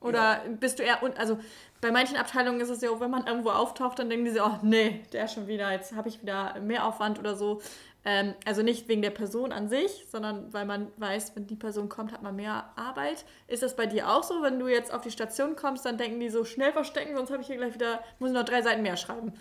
[0.00, 0.42] Oder ja.
[0.60, 1.38] bist du eher, also
[1.80, 4.58] bei manchen Abteilungen ist es ja, wenn man irgendwo auftaucht, dann denken die so, oh
[4.62, 7.60] nee, der schon wieder, jetzt habe ich wieder mehr Aufwand oder so.
[8.04, 11.88] Ähm, also nicht wegen der Person an sich, sondern weil man weiß, wenn die Person
[11.88, 13.24] kommt, hat man mehr Arbeit.
[13.48, 14.42] Ist das bei dir auch so?
[14.42, 17.42] Wenn du jetzt auf die Station kommst, dann denken die so schnell verstecken, sonst habe
[17.42, 19.32] ich hier gleich wieder, muss ich noch drei Seiten mehr schreiben.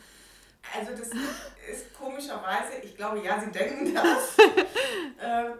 [0.75, 1.09] Also das
[1.71, 4.35] ist komischerweise, ich glaube ja, sie denken das.
[5.21, 5.53] ähm,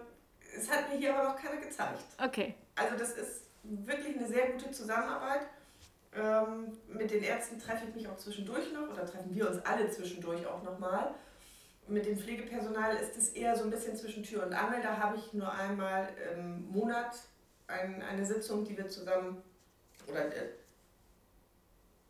[0.58, 2.02] es hat mir hier aber noch keiner gezeigt.
[2.18, 2.56] Okay.
[2.76, 5.48] Also das ist wirklich eine sehr gute Zusammenarbeit.
[6.14, 9.90] Ähm, mit den Ärzten treffe ich mich auch zwischendurch noch oder treffen wir uns alle
[9.90, 11.14] zwischendurch auch nochmal
[11.88, 14.82] mit dem Pflegepersonal ist es eher so ein bisschen zwischen Tür und Angel.
[14.82, 17.16] Da habe ich nur einmal im Monat
[17.68, 19.42] ein, eine Sitzung, die wir zusammen,
[20.08, 20.50] oder äh,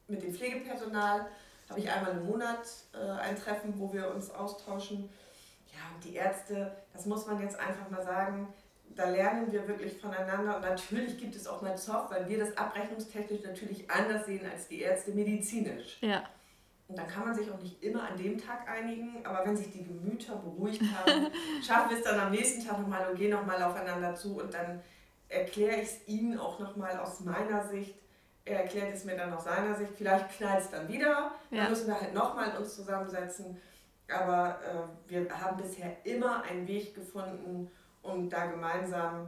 [0.07, 1.27] mit dem Pflegepersonal
[1.69, 5.09] habe ich einmal im Monat äh, ein Treffen, wo wir uns austauschen.
[5.73, 8.53] Ja, und die Ärzte, das muss man jetzt einfach mal sagen,
[8.95, 10.55] da lernen wir wirklich voneinander.
[10.55, 14.67] Und natürlich gibt es auch mal Zoff, weil wir das abrechnungstechnisch natürlich anders sehen als
[14.67, 15.97] die Ärzte medizinisch.
[16.01, 16.23] Ja.
[16.87, 19.71] Und dann kann man sich auch nicht immer an dem Tag einigen, aber wenn sich
[19.71, 21.27] die Gemüter beruhigt haben,
[21.65, 24.81] schaffen wir es dann am nächsten Tag nochmal und gehen nochmal aufeinander zu und dann
[25.27, 27.95] erkläre ich es Ihnen auch nochmal aus meiner Sicht.
[28.45, 29.91] Er erklärt es mir dann aus seiner Sicht.
[29.97, 31.31] Vielleicht knallt es dann wieder.
[31.49, 31.63] Ja.
[31.63, 33.57] Dann müssen wir halt nochmal uns zusammensetzen.
[34.07, 37.71] Aber äh, wir haben bisher immer einen Weg gefunden,
[38.05, 39.27] um da gemeinsam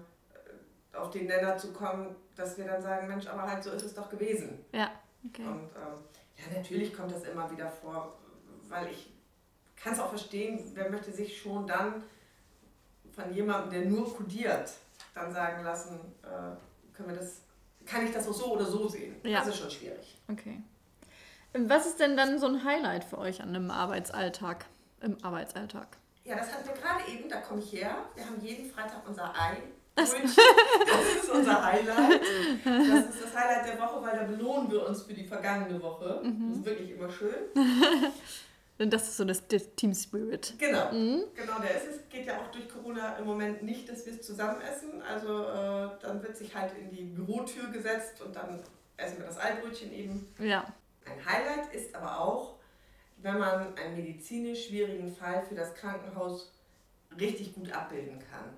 [0.94, 3.84] äh, auf den Nenner zu kommen, dass wir dann sagen, Mensch, aber halt so ist
[3.84, 4.64] es doch gewesen.
[4.72, 4.92] Ja,
[5.28, 5.46] okay.
[5.46, 6.00] Und ähm,
[6.38, 8.18] ja, natürlich kommt das immer wieder vor,
[8.70, 9.12] weil ich
[9.76, 12.04] kann es auch verstehen, wer möchte sich schon dann
[13.12, 14.72] von jemandem, der nur kodiert,
[15.14, 17.42] dann sagen lassen, äh, können wir das,
[17.86, 19.16] kann ich das auch so oder so sehen?
[19.24, 19.40] Ja.
[19.40, 20.18] Das ist schon schwierig.
[20.28, 20.62] Okay.
[21.54, 24.66] Was ist denn dann so ein Highlight für euch an einem Arbeitsalltag,
[25.02, 25.98] im Arbeitsalltag?
[26.28, 27.96] Ja, das hatten wir gerade eben, da komme ich her.
[28.14, 29.58] Wir haben jeden Freitag unser Ei
[29.98, 32.22] das ist unser Highlight.
[32.64, 36.22] Das ist das Highlight der Woche, weil da belohnen wir uns für die vergangene Woche.
[36.24, 36.50] Mhm.
[36.50, 37.34] Das ist wirklich immer schön.
[38.80, 40.54] Und das ist so das, das Team Spirit.
[40.60, 41.24] Genau, mhm.
[41.34, 42.10] genau, der ist es.
[42.10, 45.02] Geht ja auch durch Corona im Moment nicht, dass wir es zusammen essen.
[45.02, 48.64] Also äh, dann wird sich halt in die Bürotür gesetzt und dann
[48.98, 50.32] essen wir das Eibrötchen eben.
[50.38, 50.72] Ja.
[51.06, 52.57] Ein Highlight ist aber auch,
[53.18, 56.54] wenn man einen medizinisch schwierigen Fall für das Krankenhaus
[57.20, 58.50] richtig gut abbilden kann.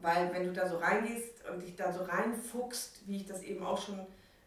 [0.00, 3.64] Weil wenn du da so reingehst und dich da so reinfuchst, wie ich das eben
[3.64, 3.98] auch schon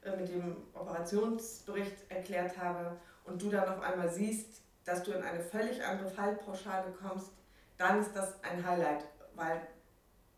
[0.04, 5.24] äh, mit dem Operationsbericht erklärt habe, und du dann auf einmal siehst, dass du in
[5.24, 7.32] eine völlig andere Fallpauschale kommst,
[7.78, 9.62] dann ist das ein Highlight, weil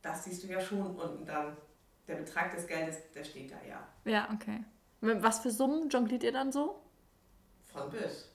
[0.01, 1.57] das siehst du ja schon unten dann.
[2.07, 3.87] Der Betrag des Geldes, der steht da ja.
[4.05, 4.63] Ja, okay.
[5.01, 6.79] Was für Summen jongliert ihr dann so?
[7.65, 8.29] Von bis.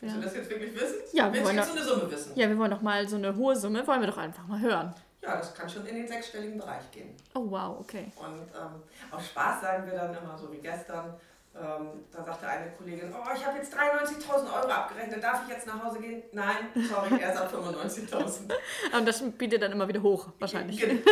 [0.00, 0.20] Willst ja.
[0.20, 0.96] du das jetzt wirklich wissen?
[1.12, 2.32] Ja, wir wollen doch, so eine Summe wissen?
[2.34, 4.94] Ja, wir wollen doch mal so eine hohe Summe, wollen wir doch einfach mal hören.
[5.22, 7.14] Ja, das kann schon in den sechsstelligen Bereich gehen.
[7.34, 8.10] Oh wow, okay.
[8.16, 11.14] Und ähm, aus Spaß sagen wir dann immer, so wie gestern,
[11.54, 15.66] ähm, da sagte eine Kollegin, oh, ich habe jetzt 93.000 Euro abgerechnet, darf ich jetzt
[15.66, 16.22] nach Hause gehen?
[16.32, 18.96] Nein, sorry, er sagt 95.000.
[18.96, 20.80] Und das bietet dann immer wieder hoch, wahrscheinlich.
[20.80, 21.02] Genau,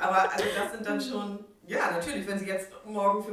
[0.00, 3.32] aber also das sind dann schon, ja natürlich, wenn sie jetzt morgen für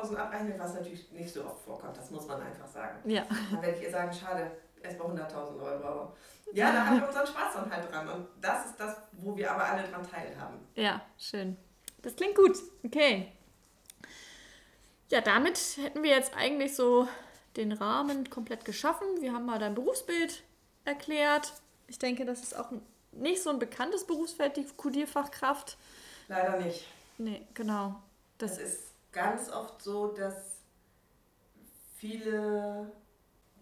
[0.00, 2.98] 95.000 abrechnet, was natürlich nicht so oft vorkommt, das muss man einfach sagen.
[3.08, 3.24] Ja.
[3.50, 4.50] Dann werde ich ihr sagen, schade,
[4.82, 6.16] erst mal 100.000 Euro, aber
[6.52, 8.08] ja, da haben wir unseren Spaß dann halt dran.
[8.08, 10.58] Und das ist das, wo wir aber alle dran teilhaben.
[10.74, 11.56] Ja, schön.
[12.02, 12.56] Das klingt gut.
[12.84, 13.32] Okay.
[15.10, 17.08] Ja, damit hätten wir jetzt eigentlich so
[17.56, 19.06] den Rahmen komplett geschaffen.
[19.20, 20.42] Wir haben mal dein Berufsbild
[20.84, 21.52] erklärt.
[21.86, 22.70] Ich denke, das ist auch
[23.12, 25.76] nicht so ein bekanntes Berufsfeld, die Kodierfachkraft.
[26.28, 26.86] Leider nicht.
[27.16, 27.96] Nee, genau.
[28.36, 30.62] Das es ist ganz oft so, dass
[31.96, 32.92] viele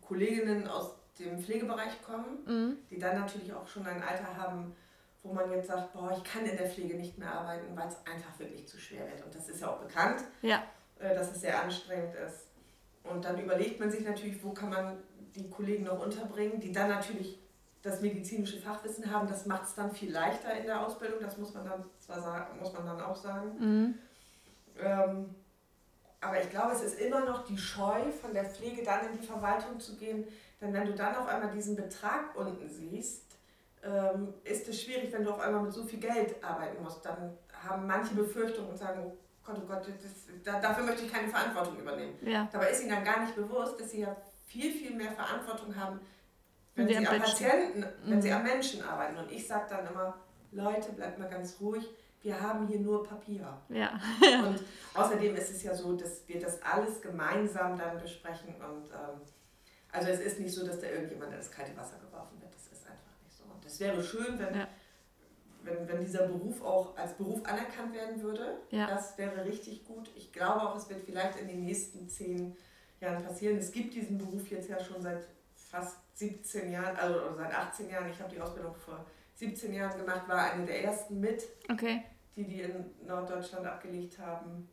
[0.03, 2.77] Kolleginnen aus dem Pflegebereich kommen, mhm.
[2.91, 4.77] die dann natürlich auch schon ein Alter haben,
[5.23, 7.97] wo man jetzt sagt, boah, ich kann in der Pflege nicht mehr arbeiten, weil es
[8.07, 9.25] einfach wirklich zu schwer wird.
[9.25, 10.63] Und das ist ja auch bekannt, ja.
[10.99, 12.47] Äh, dass es sehr anstrengend ist.
[13.03, 14.99] Und dann überlegt man sich natürlich, wo kann man
[15.35, 17.39] die Kollegen noch unterbringen, die dann natürlich
[17.83, 19.29] das medizinische Fachwissen haben.
[19.29, 22.59] Das macht es dann viel leichter in der Ausbildung, das muss man dann zwar sagen,
[22.61, 23.59] muss man dann auch sagen.
[23.59, 23.95] Mhm.
[24.79, 25.35] Ähm,
[26.21, 29.27] aber ich glaube, es ist immer noch die Scheu, von der Pflege dann in die
[29.27, 30.27] Verwaltung zu gehen.
[30.61, 33.25] Denn wenn du dann auf einmal diesen Betrag unten siehst,
[33.85, 37.05] ähm, ist es schwierig, wenn du auf einmal mit so viel Geld arbeiten musst.
[37.05, 41.13] Dann haben manche Befürchtungen und sagen, oh Gott, oh Gott, das, da, dafür möchte ich
[41.13, 42.15] keine Verantwortung übernehmen.
[42.23, 42.49] Ja.
[42.51, 46.01] Dabei ist ihnen dann gar nicht bewusst, dass sie ja viel, viel mehr Verantwortung haben,
[46.75, 48.11] wenn, sie am Patienten, mhm.
[48.11, 49.17] wenn sie am Menschen arbeiten.
[49.19, 50.17] Und ich sage dann immer,
[50.53, 51.89] Leute, bleibt mal ganz ruhig
[52.27, 53.57] wir haben hier nur Papier.
[53.69, 54.01] Ja.
[54.45, 54.61] und
[54.95, 58.49] außerdem ist es ja so, dass wir das alles gemeinsam dann besprechen.
[58.57, 59.21] Und ähm,
[59.93, 62.53] also es ist nicht so, dass da irgendjemand in das kalte Wasser geworfen wird.
[62.53, 63.45] Das ist einfach nicht so.
[63.45, 64.67] Und es wäre schön, wenn, ja.
[65.63, 68.59] wenn, wenn dieser Beruf auch als Beruf anerkannt werden würde.
[68.71, 68.89] Ja.
[68.89, 70.11] Das wäre richtig gut.
[70.17, 72.57] Ich glaube auch, es wird vielleicht in den nächsten zehn
[73.01, 73.57] Jahren passieren.
[73.57, 78.11] Es gibt diesen Beruf jetzt ja schon seit fast 17 Jahren, also seit 18 Jahren.
[78.11, 81.45] Ich habe die Ausbildung vor 17 Jahren gemacht, war eine der ersten mit.
[81.71, 82.03] Okay
[82.37, 84.69] die die in Norddeutschland abgelegt haben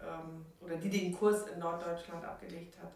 [0.00, 2.92] ähm, oder die den Kurs in Norddeutschland abgelegt hat.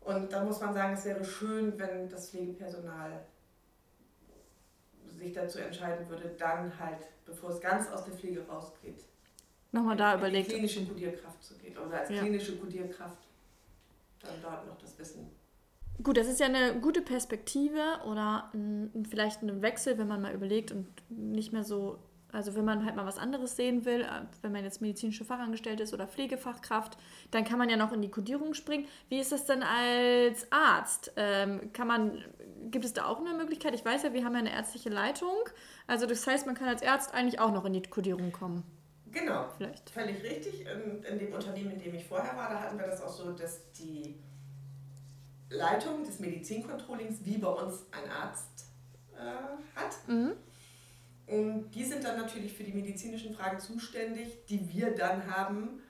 [0.00, 3.26] Und da muss man sagen, es wäre schön, wenn das Pflegepersonal
[5.06, 9.04] sich dazu entscheiden würde, dann halt, bevor es ganz aus der Pflege rausgeht,
[9.72, 10.48] nochmal da überlegt.
[10.48, 12.20] klinische Kodierkraft zu gehen oder als ja.
[12.20, 13.18] klinische Kodierkraft
[14.20, 15.30] dann dort noch das Wissen.
[16.02, 20.32] Gut, das ist ja eine gute Perspektive oder ein, vielleicht ein Wechsel, wenn man mal
[20.32, 21.98] überlegt und nicht mehr so
[22.32, 25.82] also wenn man halt mal was anderes sehen will, äh, wenn man jetzt medizinische Fachangestellte
[25.82, 26.98] ist oder Pflegefachkraft,
[27.30, 28.86] dann kann man ja noch in die Kodierung springen.
[29.08, 31.12] Wie ist das denn als Arzt?
[31.16, 32.22] Ähm, kann man,
[32.70, 33.74] gibt es da auch eine Möglichkeit?
[33.74, 35.36] Ich weiß ja, wir haben ja eine ärztliche Leitung.
[35.86, 38.62] Also das heißt, man kann als Arzt eigentlich auch noch in die Kodierung kommen.
[39.10, 39.88] Genau, Vielleicht.
[39.88, 40.66] völlig richtig.
[40.66, 43.32] In, in dem Unternehmen, in dem ich vorher war, da hatten wir das auch so,
[43.32, 44.16] dass die
[45.48, 48.66] Leitung des Medizincontrollings wie bei uns ein Arzt
[49.16, 49.96] äh, hat.
[50.06, 50.32] Mhm
[51.28, 55.82] und die sind dann natürlich für die medizinischen Fragen zuständig, die wir dann haben.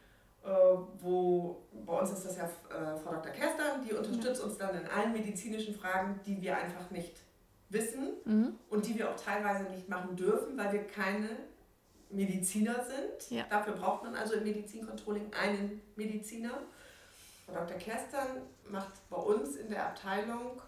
[0.44, 0.50] Äh,
[1.00, 3.32] wo bei uns ist das ja äh, Frau Dr.
[3.32, 7.16] Kerster, die unterstützt uns dann in allen medizinischen Fragen, die wir einfach nicht
[7.68, 8.58] wissen mhm.
[8.70, 11.28] und die wir auch teilweise nicht machen dürfen, weil wir keine
[12.08, 13.30] Mediziner sind.
[13.30, 13.44] Ja.
[13.50, 16.62] Dafür braucht man also im Medizincontrolling einen Mediziner.
[17.44, 17.76] Frau Dr.
[17.76, 20.62] Kerstern macht bei uns in der Abteilung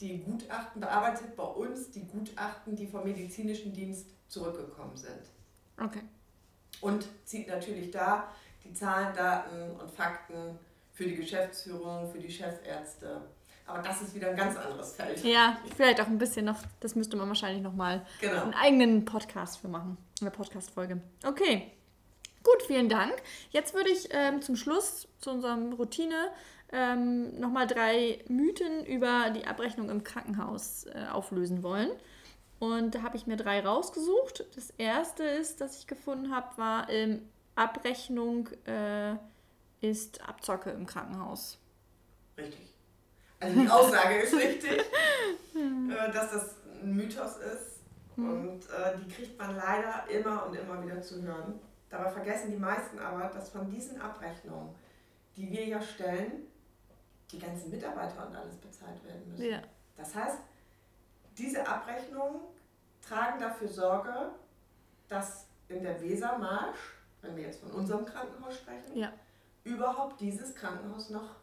[0.00, 5.30] die Gutachten, bearbeitet bei uns die Gutachten, die vom medizinischen Dienst zurückgekommen sind.
[5.82, 6.02] Okay.
[6.80, 8.28] Und zieht natürlich da
[8.64, 10.58] die Zahlen, Daten und Fakten
[10.92, 13.22] für die Geschäftsführung, für die Chefärzte.
[13.66, 15.22] Aber das ist wieder ein ganz anderes Feld.
[15.24, 18.42] Ja, vielleicht auch ein bisschen noch, das müsste man wahrscheinlich nochmal genau.
[18.42, 21.00] einen eigenen Podcast für machen, eine Podcast-Folge.
[21.24, 21.72] Okay,
[22.44, 23.14] gut, vielen Dank.
[23.50, 26.30] Jetzt würde ich ähm, zum Schluss zu unserem Routine
[26.72, 31.90] ähm, nochmal drei Mythen über die Abrechnung im Krankenhaus äh, auflösen wollen.
[32.58, 34.44] Und da habe ich mir drei rausgesucht.
[34.54, 39.16] Das erste ist, das ich gefunden habe, war ähm, Abrechnung äh,
[39.80, 41.58] ist Abzocke im Krankenhaus.
[42.36, 42.74] Richtig.
[43.40, 44.72] Also die Aussage ist richtig,
[45.54, 47.80] äh, dass das ein Mythos ist.
[48.16, 48.30] Hm.
[48.30, 51.60] Und äh, die kriegt man leider immer und immer wieder zu hören.
[51.90, 54.74] Dabei vergessen die meisten aber, dass von diesen Abrechnungen,
[55.36, 56.46] die wir ja stellen,
[57.32, 59.50] die ganzen Mitarbeiter und alles bezahlt werden müssen.
[59.50, 59.62] Ja.
[59.96, 60.38] Das heißt,
[61.36, 62.40] diese Abrechnungen
[63.00, 64.30] tragen dafür Sorge,
[65.08, 66.78] dass in der Wesermarsch,
[67.22, 69.12] wenn wir jetzt von unserem Krankenhaus sprechen, ja.
[69.64, 71.36] überhaupt dieses Krankenhaus noch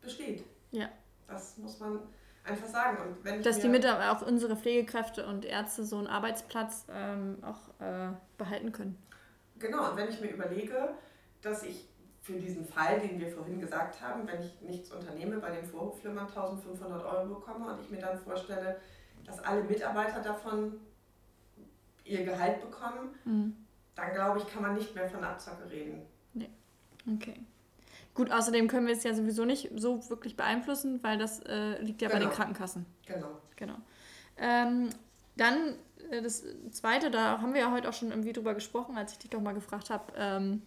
[0.00, 0.44] besteht.
[0.70, 0.88] Ja.
[1.26, 2.00] Das muss man
[2.44, 2.98] einfach sagen.
[3.02, 7.80] Und wenn Dass die Mitarbeiter, auch unsere Pflegekräfte und Ärzte so einen Arbeitsplatz ähm, auch
[7.80, 8.98] äh, behalten können.
[9.58, 10.90] Genau, und wenn ich mir überlege,
[11.40, 11.88] dass ich
[12.24, 16.26] für diesen Fall, den wir vorhin gesagt haben, wenn ich nichts unternehme, bei dem Vorhofflimmern
[16.26, 18.80] 1500 Euro bekomme und ich mir dann vorstelle,
[19.26, 20.80] dass alle Mitarbeiter davon
[22.02, 23.54] ihr Gehalt bekommen, mhm.
[23.94, 26.00] dann glaube ich, kann man nicht mehr von Abzocke reden.
[26.32, 26.48] Nee.
[27.14, 27.40] Okay.
[28.14, 32.00] Gut, außerdem können wir es ja sowieso nicht so wirklich beeinflussen, weil das äh, liegt
[32.00, 32.12] ja genau.
[32.12, 32.36] bei den genau.
[32.36, 32.86] Krankenkassen.
[33.04, 33.40] Genau.
[33.56, 33.76] Genau.
[34.38, 34.88] Ähm,
[35.36, 35.74] dann
[36.10, 39.18] äh, das zweite, da haben wir ja heute auch schon irgendwie drüber gesprochen, als ich
[39.18, 40.62] dich doch mal gefragt habe, ähm,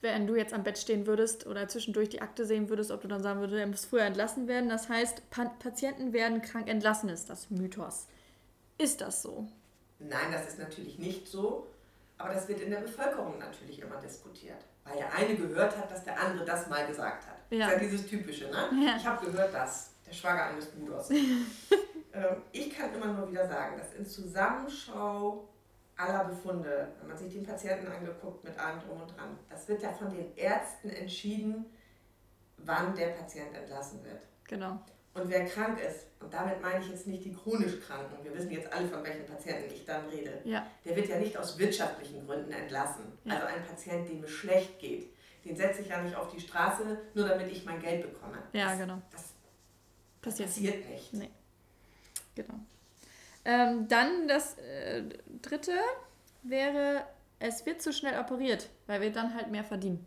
[0.00, 3.08] wenn du jetzt am Bett stehen würdest oder zwischendurch die Akte sehen würdest, ob du
[3.08, 4.68] dann sagen würdest, er muss früher entlassen werden.
[4.68, 8.06] Das heißt, pa Patienten werden krank entlassen, ist das Mythos.
[8.78, 9.46] Ist das so?
[9.98, 11.66] Nein, das ist natürlich nicht so.
[12.16, 14.58] Aber das wird in der Bevölkerung natürlich immer diskutiert.
[14.84, 17.36] Weil ja eine gehört hat, dass der andere das mal gesagt hat.
[17.50, 17.66] Ja.
[17.66, 18.70] Das ist ja dieses Typische, ne?
[18.84, 18.96] Ja.
[18.96, 21.10] Ich habe gehört, dass der Schwager eines Bruders.
[22.12, 25.49] ähm, ich kann immer nur wieder sagen, dass in Zusammenschau
[26.00, 29.82] aller Befunde, wenn man sich den Patienten angeguckt mit allem drum und dran, das wird
[29.82, 31.66] ja von den Ärzten entschieden,
[32.58, 34.20] wann der Patient entlassen wird.
[34.44, 34.80] Genau.
[35.12, 38.50] Und wer krank ist, und damit meine ich jetzt nicht die chronisch Kranken, wir wissen
[38.50, 40.66] jetzt alle, von welchen Patienten ich dann rede, ja.
[40.84, 43.04] der wird ja nicht aus wirtschaftlichen Gründen entlassen.
[43.24, 43.34] Ja.
[43.34, 45.12] Also ein Patient, dem es schlecht geht,
[45.44, 48.38] den setze ich ja nicht auf die Straße, nur damit ich mein Geld bekomme.
[48.52, 49.02] Ja, das, genau.
[49.10, 49.34] Das
[50.22, 51.12] passiert, passiert nicht.
[51.12, 51.30] Nee.
[52.36, 52.60] Genau.
[53.44, 55.04] Ähm, dann das äh,
[55.42, 55.72] dritte
[56.42, 57.04] wäre,
[57.38, 60.06] es wird zu schnell operiert, weil wir dann halt mehr verdienen.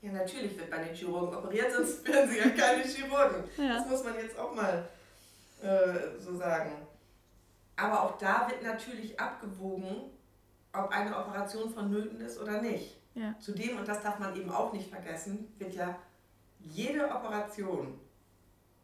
[0.00, 3.44] Ja, natürlich wird bei den Chirurgen operiert, sonst wären sie ja keine Chirurgen.
[3.56, 3.74] Ja.
[3.74, 4.88] Das muss man jetzt auch mal
[5.60, 6.72] äh, so sagen.
[7.76, 10.10] Aber auch da wird natürlich abgewogen,
[10.72, 12.96] ob eine Operation vonnöten ist oder nicht.
[13.14, 13.34] Ja.
[13.40, 15.98] Zudem, und das darf man eben auch nicht vergessen, wird ja
[16.60, 17.98] jede Operation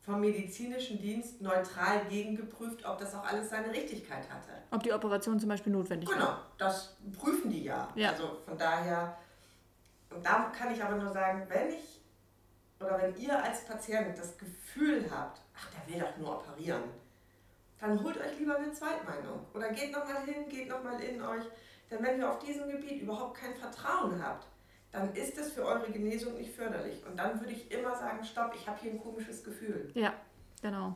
[0.05, 4.53] vom medizinischen Dienst neutral gegengeprüft, ob das auch alles seine Richtigkeit hatte.
[4.71, 6.35] Ob die Operation zum Beispiel notwendig genau, war.
[6.35, 7.89] Genau, das prüfen die ja.
[7.95, 8.11] ja.
[8.11, 9.17] Also von daher
[10.15, 12.01] und da kann ich aber nur sagen, wenn ich
[12.81, 16.83] oder wenn ihr als Patient das Gefühl habt, ach, der will doch nur operieren,
[17.81, 21.45] dann holt euch lieber eine Zweitmeinung oder geht nochmal hin, geht nochmal in euch.
[21.91, 24.47] Denn wenn ihr auf diesem Gebiet überhaupt kein Vertrauen habt,
[24.95, 27.05] dann ist es für eure Genesung nicht förderlich.
[27.05, 29.91] Und dann würde ich immer sagen, stopp, ich habe hier ein komisches Gefühl.
[29.95, 30.15] Ja,
[30.63, 30.95] genau.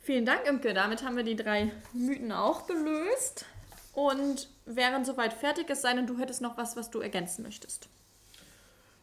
[0.00, 0.72] Vielen Dank, Imke.
[0.72, 3.44] Damit haben wir die drei Mythen auch gelöst
[3.92, 7.90] und wären soweit fertig, es sei denn, du hättest noch was, was du ergänzen möchtest.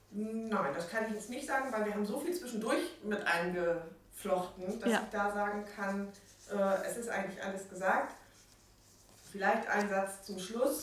[0.09, 4.79] Nein, das kann ich jetzt nicht sagen, weil wir haben so viel zwischendurch mit eingeflochten,
[4.79, 5.01] dass ja.
[5.03, 6.07] ich da sagen kann,
[6.49, 8.15] äh, es ist eigentlich alles gesagt.
[9.31, 10.81] Vielleicht ein Satz zum Schluss.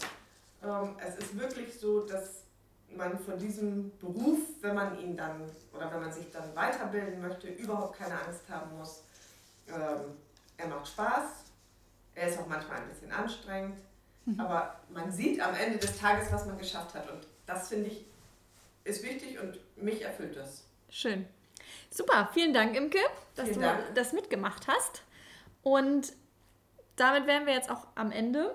[0.62, 2.43] Ähm, es ist wirklich so, dass
[2.96, 7.48] man von diesem Beruf, wenn man ihn dann oder wenn man sich dann weiterbilden möchte,
[7.48, 9.04] überhaupt keine Angst haben muss.
[9.68, 10.16] Ähm,
[10.56, 11.44] er macht Spaß,
[12.14, 13.78] er ist auch manchmal ein bisschen anstrengend,
[14.24, 14.38] mhm.
[14.38, 17.10] aber man sieht am Ende des Tages, was man geschafft hat.
[17.10, 18.04] Und das finde ich
[18.84, 20.64] ist wichtig und mich erfüllt das.
[20.90, 21.26] Schön.
[21.90, 22.98] Super, vielen Dank, Imke,
[23.34, 23.94] dass vielen du Dank.
[23.94, 25.02] das mitgemacht hast.
[25.62, 26.12] Und
[26.96, 28.54] damit wären wir jetzt auch am Ende.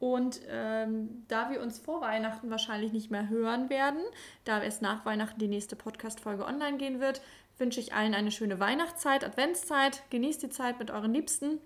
[0.00, 4.00] Und ähm, da wir uns vor Weihnachten wahrscheinlich nicht mehr hören werden,
[4.44, 7.20] da es nach Weihnachten die nächste Podcast-Folge online gehen wird,
[7.58, 10.02] wünsche ich allen eine schöne Weihnachtszeit, Adventszeit.
[10.10, 11.58] Genießt die Zeit mit euren Liebsten.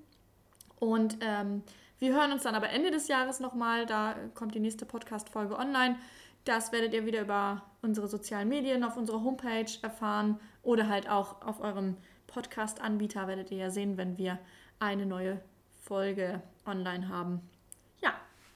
[0.80, 1.62] Und ähm,
[1.98, 3.84] wir hören uns dann aber Ende des Jahres nochmal.
[3.84, 5.96] Da kommt die nächste Podcast-Folge online.
[6.44, 11.42] Das werdet ihr wieder über unsere sozialen Medien auf unserer Homepage erfahren oder halt auch
[11.42, 14.38] auf eurem Podcast-Anbieter werdet ihr ja sehen, wenn wir
[14.78, 15.40] eine neue
[15.82, 17.42] Folge online haben.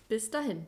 [0.08, 0.66] Bis dahin.